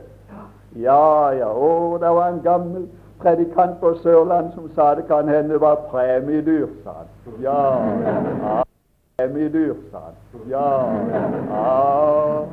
[0.78, 2.86] Ja, ja, å, det var en gammel
[3.20, 7.08] predikant på Sørlandet som sa det kan hende var premiedyr, sa han.
[7.42, 7.60] Ja,
[8.40, 8.62] ja
[9.18, 10.14] premiedyr, sa han.
[10.48, 10.68] Ja,
[11.50, 12.46] ja.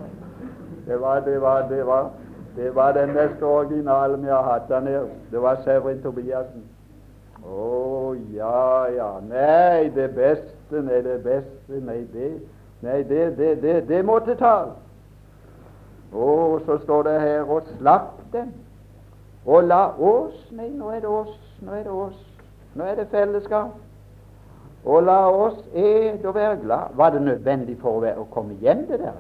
[0.87, 2.09] Det var, det var, det var,
[2.55, 5.07] det var den mest originale vi har hatt der nede.
[5.31, 6.63] Det var Severin Tobiassen.
[7.47, 9.09] Å oh, ja, ja.
[9.23, 12.31] Nei, det beste, nei, det beste, nei, det
[12.79, 14.69] Nei, det, det, det, det måtte tas.
[16.13, 18.51] Og så står det her og slapp dem.
[19.45, 21.33] Og la oss Nei, nå er det oss.
[21.61, 22.19] Nå er det oss.
[22.75, 23.73] Nå er det fellesskap.
[24.85, 26.93] Og la oss ed og være glad.
[26.95, 29.17] Var det nødvendig for å, være, å komme hjem, det der?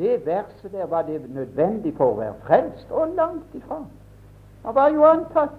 [0.00, 2.88] Det verset der var det nødvendig for å være frelst?
[2.90, 3.82] Og langt ifra.
[4.64, 5.58] Han var jo antatt.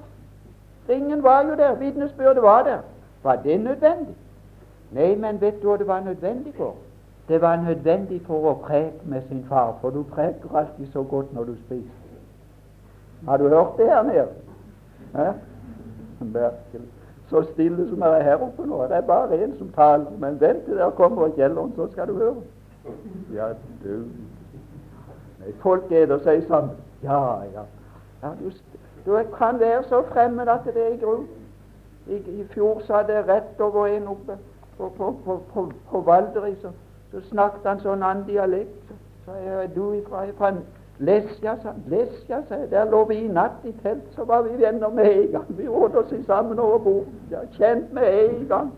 [0.90, 2.78] Ringen var jo der, vitnesbyrdet var der.
[3.24, 4.16] Var det nødvendig?
[4.92, 6.76] Nei, men vet du hva det var nødvendig for?
[7.28, 11.34] Det var nødvendig for å preke med sin far, for du preker alltid så godt
[11.34, 12.02] når du spiser.
[13.28, 15.34] Har du hørt det her nede?
[16.20, 16.90] Merkelig.
[17.30, 18.84] Så stille som er her oppe nå.
[18.84, 20.12] Det er bare én som taler.
[20.20, 22.36] Men vent til der kommer Kjelleren, så skal du høre.
[23.34, 23.48] Ja,
[23.84, 24.04] du
[25.40, 26.76] Nei, Folk eder seg sammen.
[27.04, 27.22] Ja,
[27.54, 27.64] ja.
[28.24, 28.52] ja du,
[29.06, 31.24] du, kan være så fremmed at det er gru.
[32.08, 34.38] I, I, fjor sa det rett over en oppe
[34.78, 36.72] på, på, på, på, på Valdres, så,
[37.12, 38.94] så snakket han sånn annen dialekt.
[39.26, 40.54] Så er du ifra, ifra
[41.02, 44.90] Lesja, sa Lesja, sa Der lå vi i natt i telt, så var vi venner
[44.90, 45.46] med en gang.
[45.58, 47.14] Vi åt oss sammen over bordet.
[47.32, 48.72] Ja, kjent med en gang.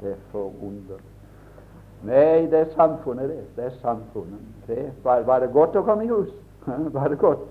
[0.00, 1.04] Det er forunderlig.
[2.02, 3.42] Nei, det er samfunnet, det.
[3.56, 4.40] Det er samfunnet.
[4.66, 4.92] Det.
[5.04, 6.30] Var, var, det godt å komme i hus?
[6.96, 7.44] Var det godt?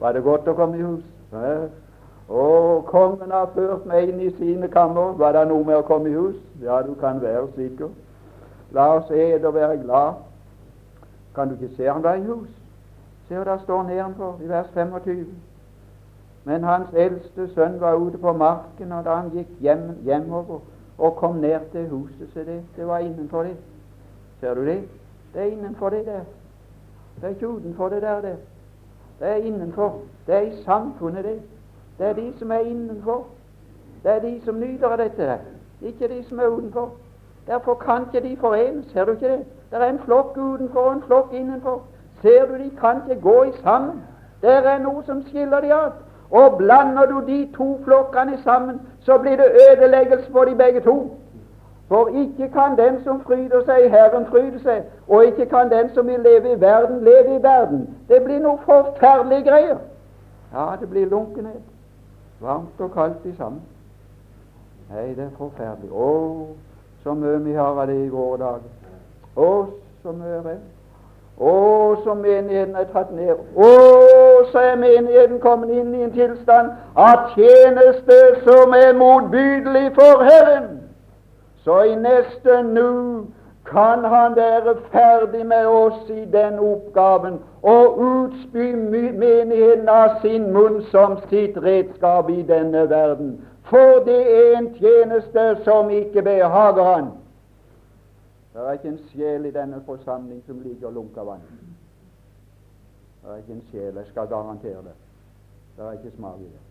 [0.00, 1.04] Var det godt å komme i hus?
[1.32, 5.12] Og kongen har ført meg inn i sine kammer.
[5.18, 6.36] Var det noe med å komme i hus?
[6.62, 7.88] Ja, du kan være sikker.
[8.72, 10.20] La oss ete og være glad.
[11.34, 12.48] Kan du ikke se han var i hus?
[13.28, 15.26] Se hva det står nedenfor i vers 25.
[16.44, 20.60] Men hans eldste sønn var ute på marken, og da han gikk hjem, hjemover
[20.98, 23.56] og kom ned til huset så det, det var innenfor det.
[24.40, 24.82] Ser du det?
[25.34, 26.24] Det er innenfor det der.
[27.16, 28.20] Det er ikke utenfor det der.
[28.20, 28.36] Det,
[29.20, 29.98] det er innenfor.
[30.26, 31.42] Det er i samfunnet, det.
[31.98, 33.26] Det er de som er innenfor.
[34.02, 35.38] Det er de som nyter av dette der.
[35.82, 36.90] Ikke de som er utenfor.
[37.46, 38.86] Derfor kan ikke de forenes.
[38.92, 39.44] Ser du ikke det?
[39.70, 41.82] Det er en flokk utenfor og en flokk innenfor.
[42.22, 44.02] Ser du, de kan ikke gå i sammen.
[44.42, 45.92] Det er noe som skiller de av.
[46.30, 51.16] Og blander du de to flokkene sammen, så blir det ødeleggelse for de begge to.
[51.92, 55.90] For ikke kan den som fryder seg i Herren, fryde seg, og ikke kan den
[55.94, 57.82] som vil leve i verden, leve i verden.
[58.08, 59.76] Det blir noe forferdelige greier.
[60.54, 61.60] Ja, det blir lunkenhet.
[62.40, 63.60] Varmt og kaldt i sammen.
[64.88, 65.92] Nei, det er forferdelig.
[65.92, 66.46] Å,
[67.04, 68.96] så mye vi har av det i våre dager.
[69.36, 69.50] Å,
[70.02, 70.58] så mye er det.
[71.36, 71.54] Å,
[72.06, 73.36] så menigheten er tatt ned.
[73.52, 73.72] Å,
[74.48, 80.81] så er menigheten kommet inn i en tilstand av tjeneste som er motbydelig for Herren.
[81.64, 83.26] Så i neste nu
[83.64, 90.82] kan Han være ferdig med oss i den oppgaven og utspy menigheten av sin munn
[90.90, 93.36] som sitt redskap i denne verden.
[93.62, 97.10] For det er en tjeneste som ikke behager Han.
[98.54, 101.46] Det er ikke en sjel i denne forsamling som ligger og lunker vann.
[103.22, 104.96] Det er ikke en sjel, jeg skal garantere det.
[105.76, 106.62] Det er ikke smak i det.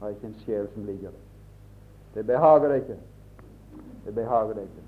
[0.00, 1.24] Det er ikke en sjel som ligger der.
[2.14, 2.98] Det behager det ikke.
[4.04, 4.84] Det behager deg ikke.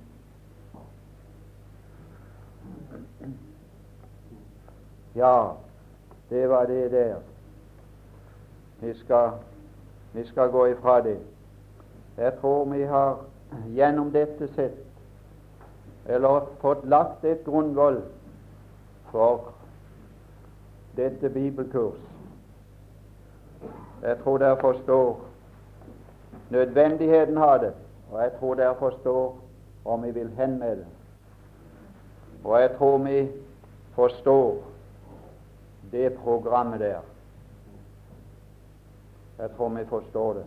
[5.15, 5.53] Ja,
[6.31, 7.17] det var det der.
[8.81, 9.31] Vi skal,
[10.13, 11.19] vi skal gå ifra det.
[12.17, 13.19] Jeg tror vi har
[13.75, 14.87] gjennom dette sett
[16.07, 18.01] eller fått lagt et grunnvoll
[19.11, 19.53] for
[20.97, 21.99] dette bibelkurs.
[24.03, 25.21] Jeg tror dere forstår
[26.51, 27.73] nødvendigheten av det,
[28.11, 29.39] og jeg tror dere forstår
[29.85, 30.87] om vi vil hen med det.
[32.45, 33.29] Og jeg tror vi
[33.95, 34.65] forstår
[35.93, 37.01] det programmet der.
[39.39, 40.45] Jeg tror vi forstår det.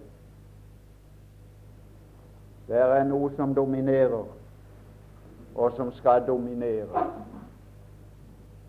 [2.68, 4.24] Det er noe som dominerer
[5.56, 7.08] og som skal dominere.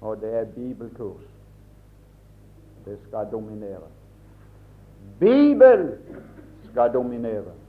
[0.00, 1.22] Og det er bibelkurs.
[2.84, 3.88] Det skal dominere.
[5.20, 5.98] Bibel
[6.70, 7.63] skal dominere.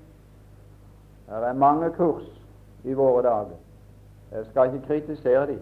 [1.28, 2.24] Det er mange kurs
[2.84, 3.58] i våre dager.
[4.32, 5.62] Jeg skal ikke kritisere dem,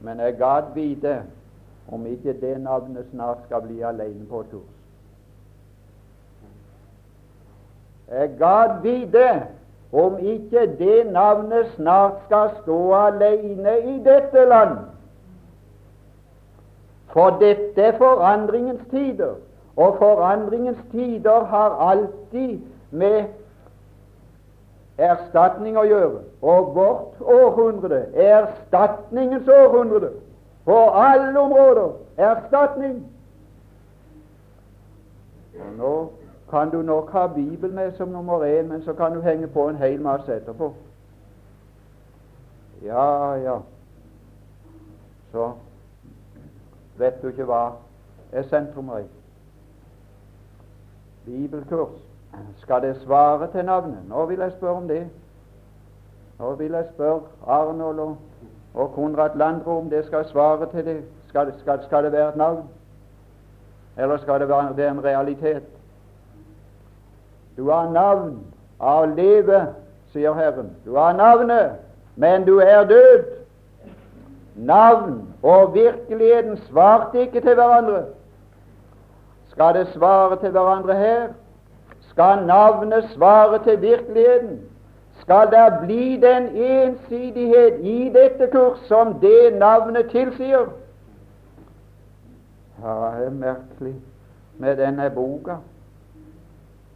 [0.00, 1.22] men jeg gadd vite
[1.92, 4.74] om ikke det navnet snart skal bli alene på et kurs.
[8.08, 9.42] Jeg gadd vite
[9.92, 14.78] om ikke det navnet snart skal stå alene i dette land.
[17.12, 19.34] For dette er forandringens tider,
[19.76, 22.60] og forandringens tider har alltid
[22.90, 23.24] med
[24.98, 26.22] erstatning å gjøre.
[26.42, 30.10] Og vårt århundre er erstatningens århundre
[30.66, 31.92] på alle områder.
[32.18, 32.98] Erstatning.
[35.58, 35.94] Og nå
[36.50, 39.68] kan du nok ha Bibelen med som nummer én, men så kan du henge på
[39.68, 40.72] en hel masse etterpå.
[42.82, 43.58] Ja, ja.
[45.32, 45.52] Så
[46.98, 47.62] vet du ikke hva
[48.32, 49.04] er sentrum i.
[51.26, 52.07] Bibelkurs.
[52.56, 53.98] Skal det svare til navnet?
[54.08, 55.06] Nå vil jeg spørre om det.
[56.38, 58.16] Nå vil jeg spørre Arnold og,
[58.74, 61.04] og Konrad Landro om det skal svare til det.
[61.28, 62.68] Skal, skal, skal det være et navn?
[63.96, 65.62] Eller skal det være en realitet?
[67.56, 68.38] Du har navn
[68.80, 69.74] av livet,
[70.12, 70.70] sier Herren.
[70.84, 71.72] Du har navnet,
[72.16, 73.24] men du er død.
[74.56, 78.04] Navn og virkeligheten svarte ikke til hverandre.
[79.50, 81.28] Skal det svare til hverandre her?
[82.18, 84.60] Skal navnet svare til virkeligheten?
[85.20, 90.66] Skal det bli den ensidighet i dette kurs som det navnet tilsier?
[92.82, 93.94] Ja, det er merkelig
[94.58, 95.54] med denne boka.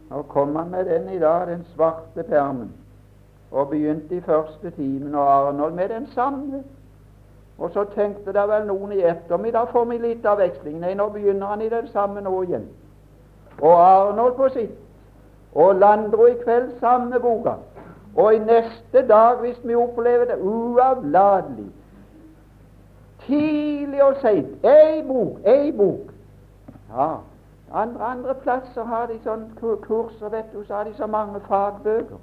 [0.09, 2.73] Nå kom han med den i dag, den svarte permen,
[3.51, 6.63] og begynte i første timen, og Arnold med den samme.
[7.57, 10.79] Og så tenkte det vel noen i ettermiddag får vi litt av veksling.
[10.79, 12.67] Nei, nå begynner han i den samme nå igjen.
[13.61, 14.82] Og Arnold på sitt.
[15.55, 17.53] Og Landro i kveld samme boka.
[18.15, 21.71] Og i neste dag, hvis vi opplever det uavlatelig
[23.27, 24.65] Tidlig og seint.
[24.65, 26.11] Ei bok, ei bok.
[26.89, 27.15] Ja,
[27.71, 32.19] andre, andre plasser har de sånn kurser, vet du, så har de så mange fagbøker.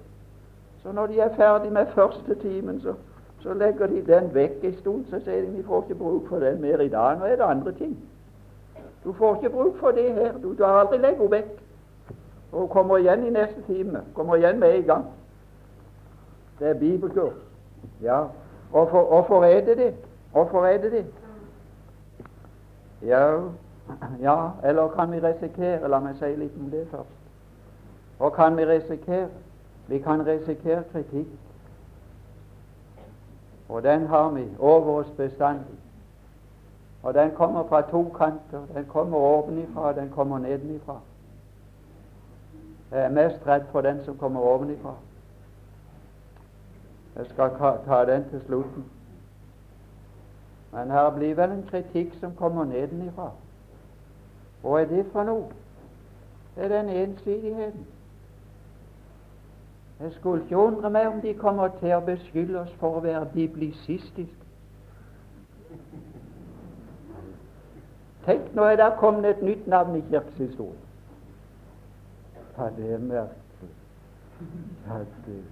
[0.82, 2.94] Så når de er ferdig med første timen, så,
[3.40, 5.08] så legger de den vekk en stund.
[5.10, 7.18] Så sier de vi får ikke bruk for den mer i dag.
[7.18, 7.96] Nå er det andre ting.
[9.04, 10.32] Du får ikke bruk for det her.
[10.42, 11.50] Du, du har aldri legget henne vekk.
[12.52, 14.02] Og kommer igjen i neste time.
[14.14, 15.04] Kommer igjen med en gang.
[16.58, 17.34] Det er bibelkurs.
[18.02, 18.24] Ja.
[18.70, 19.94] Hvorfor er det det?
[20.32, 21.06] Hvorfor er det det?
[23.02, 23.38] Ja,
[24.20, 27.16] ja, eller kan vi risikere La meg si litt om det først.
[28.18, 29.28] Og kan vi risikere?
[29.88, 31.28] Vi kan risikere kritikk.
[33.68, 35.78] Og den har vi over oss bestandig.
[37.02, 38.66] Og den kommer fra to kanter.
[38.74, 41.00] Den kommer ovenifra, den kommer nedenifra.
[42.90, 44.94] Jeg er mest redd for den som kommer ovenifra.
[47.16, 47.50] Jeg skal
[47.86, 48.84] ta den til slutten.
[50.72, 53.30] Men her blir vel en kritikk som kommer nedenifra.
[54.62, 55.48] Hva er det for noe?
[56.56, 57.86] Det er den ensidigheten.
[60.00, 63.26] Jeg skulle ikke undre meg om de kommer til å beskylde oss for å være
[63.34, 64.46] biblisistiske.
[68.24, 70.89] Tenk, nå er det kommet et nytt navn i kirkeshistorien.
[72.60, 73.70] Ja, det er merkelig.
[74.86, 75.44] Ja, det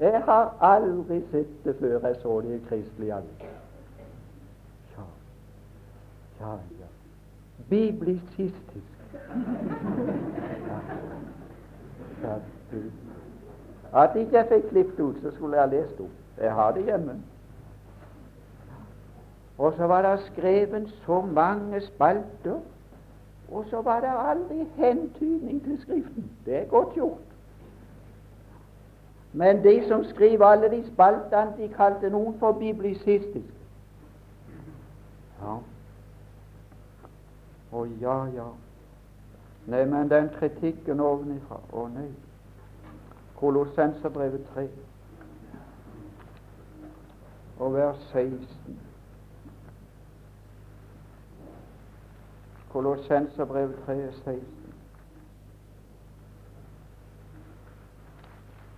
[0.00, 3.48] Jeg har aldri sett det før jeg så det i kristelig alder.
[4.96, 5.06] Ja,
[6.40, 6.86] ja, ja
[7.68, 8.92] biblisistisk.
[13.94, 16.14] At ikke jeg fikk klippet ut, så skulle jeg ha lest opp.
[16.40, 17.20] Jeg har det hjemme.
[19.58, 22.58] Og så var det skrevet så mange spalter,
[23.50, 26.30] og så var det aldri hentydning til Skriften.
[26.46, 27.18] Det er godt gjort.
[29.32, 33.52] Men de som skriver alle de spaltene, de kalte noen for biblisistisk.
[35.42, 35.56] Ja.
[37.72, 38.46] Å ja, ja.
[39.66, 42.08] Nei, men den kritikken ovenifra Å nei.
[43.36, 44.68] Kolossenserbrevet 3
[47.58, 48.85] og vers 16.
[52.76, 54.42] Kolossenserbrevet 3, 16.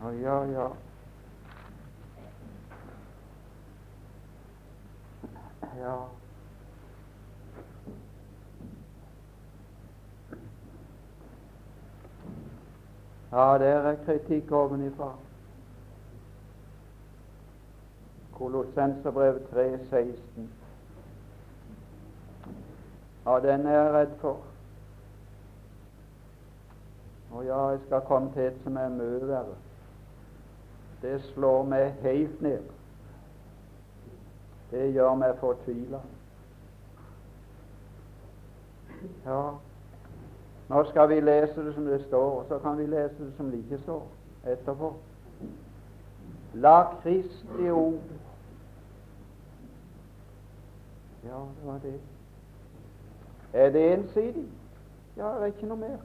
[0.07, 0.67] Å ja, ja.
[5.81, 5.97] Ja.
[13.33, 15.11] Ja, der er kritikk ovenifra.
[18.39, 20.58] Kolossenserbrevet 3, 16.
[23.29, 24.37] Ja, den er jeg redd for.
[27.33, 29.57] Og ja, jeg skal komme til et som er mye verre.
[31.03, 32.65] Det slår meg helt ned.
[34.71, 36.01] Det gjør meg fortvila.
[39.27, 39.43] Ja,
[40.73, 43.51] nå skal vi lese det som det står, og så kan vi lese det som
[43.53, 44.07] det står
[44.57, 44.95] etterpå.
[46.55, 48.01] La Kristi ord
[51.25, 52.01] Ja, det var det.
[53.53, 54.47] Er det ensidig?
[55.17, 55.99] Ja, det er ikke noe mer.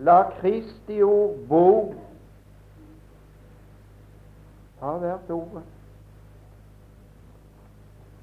[0.00, 1.94] La Kristi ord bo.
[4.80, 5.62] Ta hvert ordet.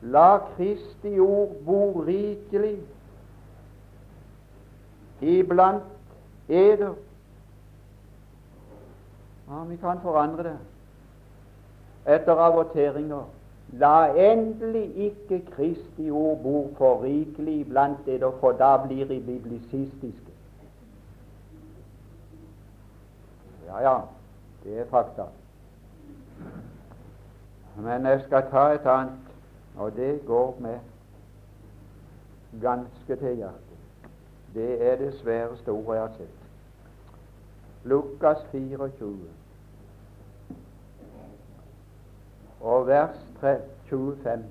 [0.02, 2.80] La Kristi ord bo rikelig
[5.22, 5.84] iblant
[6.50, 6.93] eder.
[9.48, 10.58] Ja, vi kan forandre det
[12.08, 13.24] etter avorteringer.
[13.74, 20.32] La endelig ikke Kristi ord bo for rikelig blant dere, for da blir de biblisistiske.
[23.68, 23.97] Ja, ja,
[24.63, 25.24] det er fakta.
[27.76, 29.34] Men jeg skal ta et annet,
[29.76, 30.80] og det går med
[32.61, 33.63] ganske til hjertet.
[34.53, 36.38] Det er det sværeste ordet jeg har sett.
[37.84, 39.18] Lukas 24
[42.61, 44.44] og vers 25.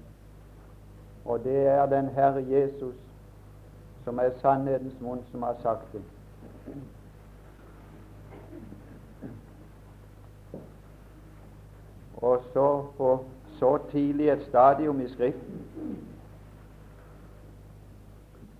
[1.24, 2.94] Og det er den Herre Jesus
[4.04, 6.02] som er sannhetens munn, som har sagt det.
[12.16, 13.24] Og så på
[13.58, 15.66] så tidlig et stadium i Skriften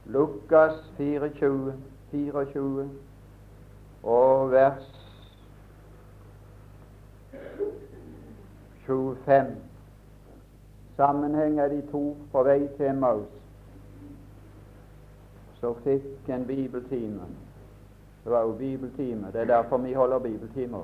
[0.06, 1.74] Lukas 24,
[2.10, 2.90] 24
[4.02, 4.92] og vers
[8.86, 9.56] 25.
[10.96, 13.32] Sammenhenger de to på vei til Emmaus.
[15.60, 17.26] Så fikk en bibeltime.
[18.24, 19.32] Det var jo bibeltime.
[19.32, 20.82] Det er derfor vi holder bibeltimer.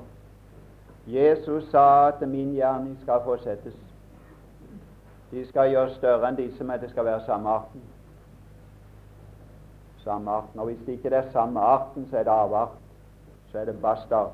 [1.07, 3.73] Jesus sa at min gjerning skal fortsettes.
[5.31, 7.81] De skal gjøre større enn disse, men det skal være samme arten.
[10.03, 10.59] Samme arten.
[10.59, 12.77] Og hvis det ikke er samme arten, så er det avart.
[13.51, 14.31] Så er det bastard.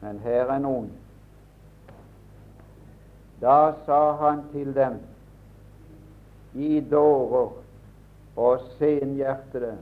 [0.00, 0.92] Men her er noen.
[3.40, 4.98] Da sa han til dem
[6.54, 7.50] i dårer
[8.36, 9.76] og senhjertede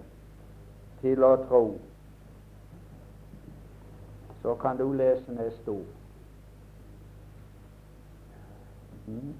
[1.00, 1.62] til å tro.
[4.42, 5.92] Så kan du lese neste ord.
[9.06, 9.34] Mm.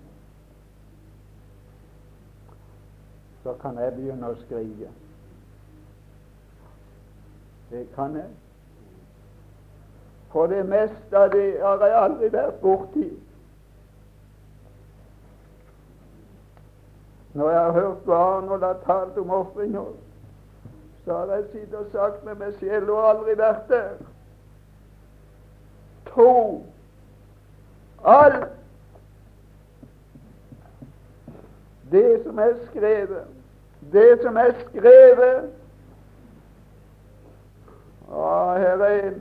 [3.42, 4.88] Så kan jeg begynne å skrive.
[7.70, 8.32] Det kan jeg.
[10.32, 13.06] For det meste av det har jeg aldri vært borti.
[17.36, 19.84] Når jeg har hørt barn og har talt om ofringer,
[21.04, 23.90] så har jeg sittet og sagt med meg selv og aldri vært der.
[26.06, 26.64] Tro
[28.04, 28.48] alt.
[31.92, 33.28] Det som er skrevet,
[33.92, 35.52] det som er skrevet.
[38.12, 39.20] Ah, her er en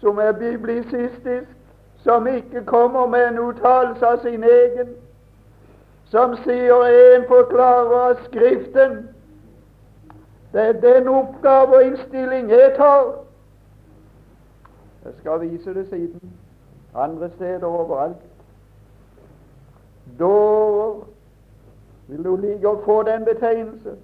[0.00, 1.48] som er biblisistisk,
[1.96, 4.96] som ikke kommer med en uttalelse av sin egen,
[6.12, 6.82] som sier
[7.16, 9.08] en forklarer av Skriften.
[10.52, 13.06] Det er den oppgave og innstilling jeg tar.
[15.04, 16.32] Jeg skal vise det siden.
[16.94, 18.20] Andre steder overalt.
[20.18, 21.00] Dårer.
[22.08, 23.96] Vil du like å få den betegnelse?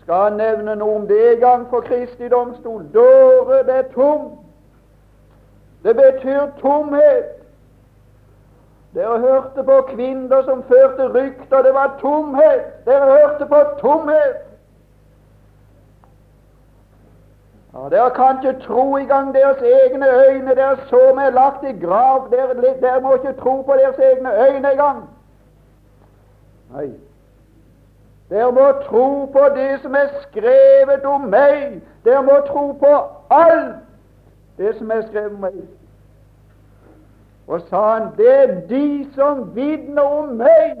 [0.00, 2.86] Skal nevne noe om det en gang for Kristi domstol.
[2.94, 4.30] Dåre, det er tom.
[5.84, 7.37] Det betyr tomhet.
[8.94, 11.62] Dere hørte på kvinner som førte rykter.
[11.62, 12.84] Det var tomhet.
[12.84, 14.36] Dere hørte på tomhet.
[17.74, 20.54] Ja, dere kan ikke tro i gang deres egne øyne.
[20.54, 22.30] Dere så meg lagt i grav.
[22.30, 25.04] Dere, dere må ikke tro på deres egne øyne engang.
[26.72, 26.90] Nei.
[28.30, 31.82] Dere må tro på det som er skrevet om meg.
[32.04, 32.94] Dere må tro på
[33.30, 33.76] alt
[34.58, 35.60] det som er skrevet om meg.
[37.48, 40.76] Og sa han, det er de som vitner om meg.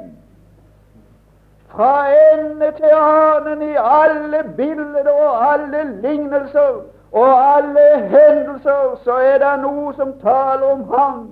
[1.68, 6.80] Fra ende til annen i alle bilder og alle lignelser
[7.12, 11.22] og alle hendelser, så er det noe som taler om ham.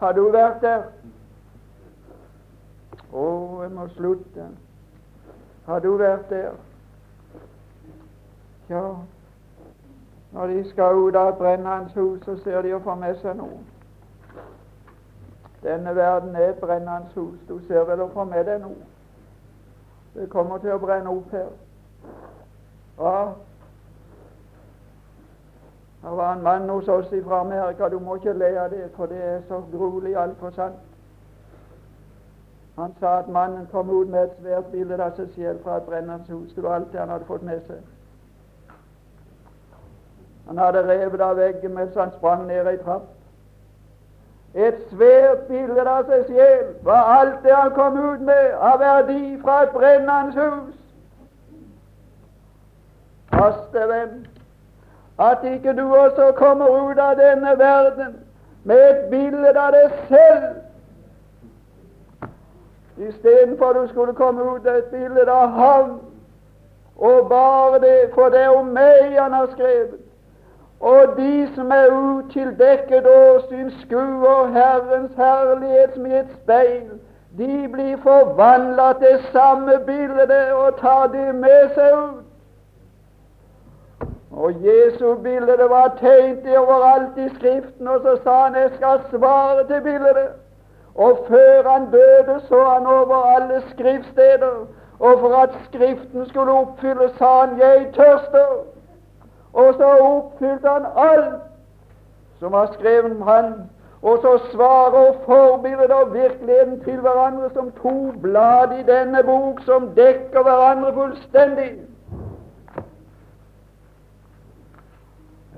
[0.00, 0.86] Har du vært der?
[3.12, 3.26] Å,
[3.62, 4.48] jeg må slutte.
[5.66, 6.56] Har du vært der?
[8.68, 8.84] Ja,
[10.36, 13.56] når de skal ut av brennende hus, så ser de å få med seg noe.
[15.62, 17.38] Denne verden er et brennende hus.
[17.48, 18.84] Du ser vel å få med deg noe.
[20.12, 21.48] Det kommer til å brenne opp her.
[23.00, 23.16] Ja,
[26.04, 27.88] det var en mann hos oss fra Amerika.
[27.88, 30.84] Du må ikke le av det, for det er så gruelig altfor sant.
[32.76, 35.88] Han sa at mannen kom ut med et svært bilde av seg selv fra et
[35.88, 36.52] brennende hus.
[36.52, 37.95] Det var alt det han hadde fått med seg.
[40.46, 43.06] Han hadde revet av veggen mens han sprang ned ei trapp.
[44.56, 49.34] Et svært bilde av seg selv var alt det han kom ut med av verdi
[49.42, 50.76] fra et brennende hus.
[53.34, 54.22] Faste venn,
[55.18, 58.16] at ikke du også kommer ut av denne verden
[58.64, 60.46] med et bilde av deg selv,
[62.96, 65.94] istedenfor du skulle komme ut av et bilde av ham,
[66.96, 70.05] og bare det, for det er om meg han har skrevet.
[70.80, 76.90] Og de som er utildekket åsyn, skuer Herrens herlighet som i et speil,
[77.38, 82.22] de blir forvandla til samme bilde og tar det med seg ut.
[84.36, 89.66] Og Jesu bilde var tegnet overalt i Skriften, og så sa han jeg skal svare
[89.66, 90.28] til bildet.
[90.94, 94.66] Og før han døde, så han over alle skriftsteder,
[94.98, 98.75] og for at Skriften skulle oppfylles, sa han jeg tørster.
[99.52, 101.42] Og så oppfylte han alt
[102.38, 103.52] som var skrevet om han.
[104.02, 109.88] Og så svarer forbildet og virkeligheten til hverandre som to blad i denne bok som
[109.96, 111.70] dekker hverandre fullstendig.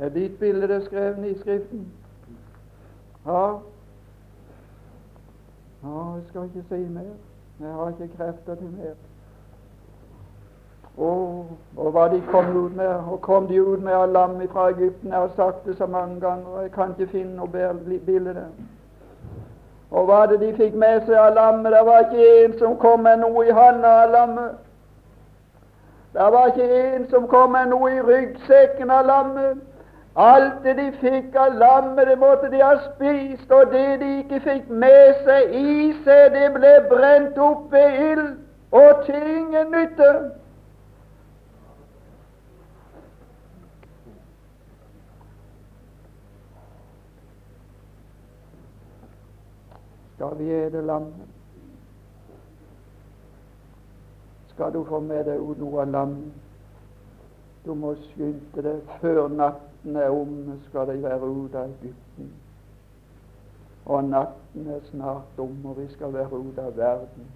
[0.00, 1.92] Er ditt bilde det skrevet i Skriften?
[3.26, 3.48] Ja.
[5.82, 6.14] ja.
[6.14, 7.14] Jeg skal ikke si mer.
[7.60, 8.94] Jeg har ikke krefter til mer.
[10.98, 11.44] Oh,
[11.76, 12.94] og hva de kom ut med.
[13.10, 15.10] Og kom de ut med av lam fra Egypten?
[15.10, 18.46] Jeg har sagt det så mange ganger, og jeg kan ikke finne noe bedre bilde.
[19.90, 21.72] Og hva det de fikk med seg av lammet?
[21.72, 24.50] Det var ikke en som kom med noe i handa av lammet.
[26.12, 29.62] Det var ikke en som kom med noe i ryggsekken av lammet.
[30.18, 34.40] Alt det de fikk av lammet, det måtte de ha spist, og det de ikke
[34.40, 38.32] fikk med seg i seg, det ble brent opp ved ild,
[38.72, 40.10] og ting ingen nytte.
[50.18, 51.28] Skal vi ete lammet.
[54.48, 56.32] Skal du få med deg noe av lammet,
[57.62, 58.80] du må skynde deg.
[58.98, 62.32] Før natten er omme, skal de være ute av Egypten.
[63.86, 67.30] Og natten er snart om, og vi skal være ute av verden.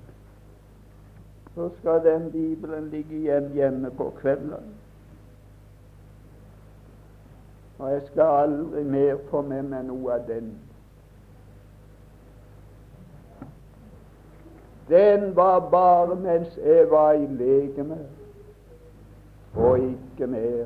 [1.55, 4.75] Så skal den Bibelen ligge igjen hjemme på kveldene.
[7.79, 10.55] Og jeg skal aldri mer få med meg noe av den.
[14.93, 17.99] Den var bare mens jeg var i legeme,
[19.55, 20.65] og ikke mer.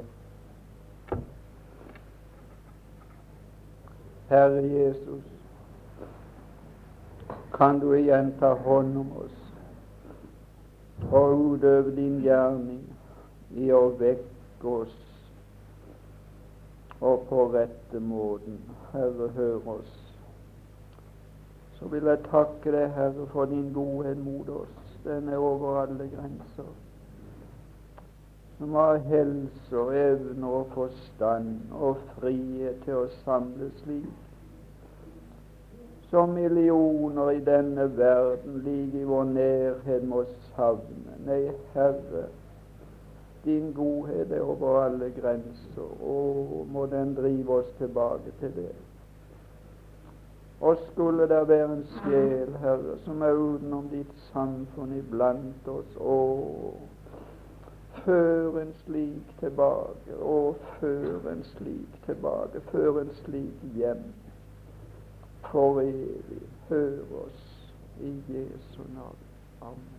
[4.29, 5.23] Herre Jesus,
[7.55, 9.37] kan du igjen ta hånd om oss
[11.13, 12.83] og utøve din gjerning
[13.55, 14.97] i å vekke oss
[16.99, 18.59] og på rette måten.
[18.93, 20.06] Herre, hør oss
[21.79, 24.93] så vil jeg takke deg, Herre, for din godhet mot oss.
[25.05, 26.71] Den er over alle grenser.
[28.59, 34.09] Som har helse og evne og forstand og frihet til å samle slik.
[36.11, 40.23] Som millioner i denne verden like i vår nærhet må
[40.55, 41.19] savne.
[41.27, 41.43] Nei,
[41.75, 42.29] Herre,
[43.45, 45.93] din godhet er over alle grenser.
[46.01, 46.19] Å,
[46.73, 48.73] må den drive oss tilbake til det.
[50.61, 56.17] Og skulle det være en sjel, Herre, som er utenom ditt samfunn iblant oss, å,
[58.05, 64.07] før en slik tilbake, å, før en slik tilbake, før en slik hjem,
[65.51, 66.43] for evig.
[66.69, 67.45] Hør oss
[68.01, 69.29] i Jesu navn.
[69.63, 69.96] Amen.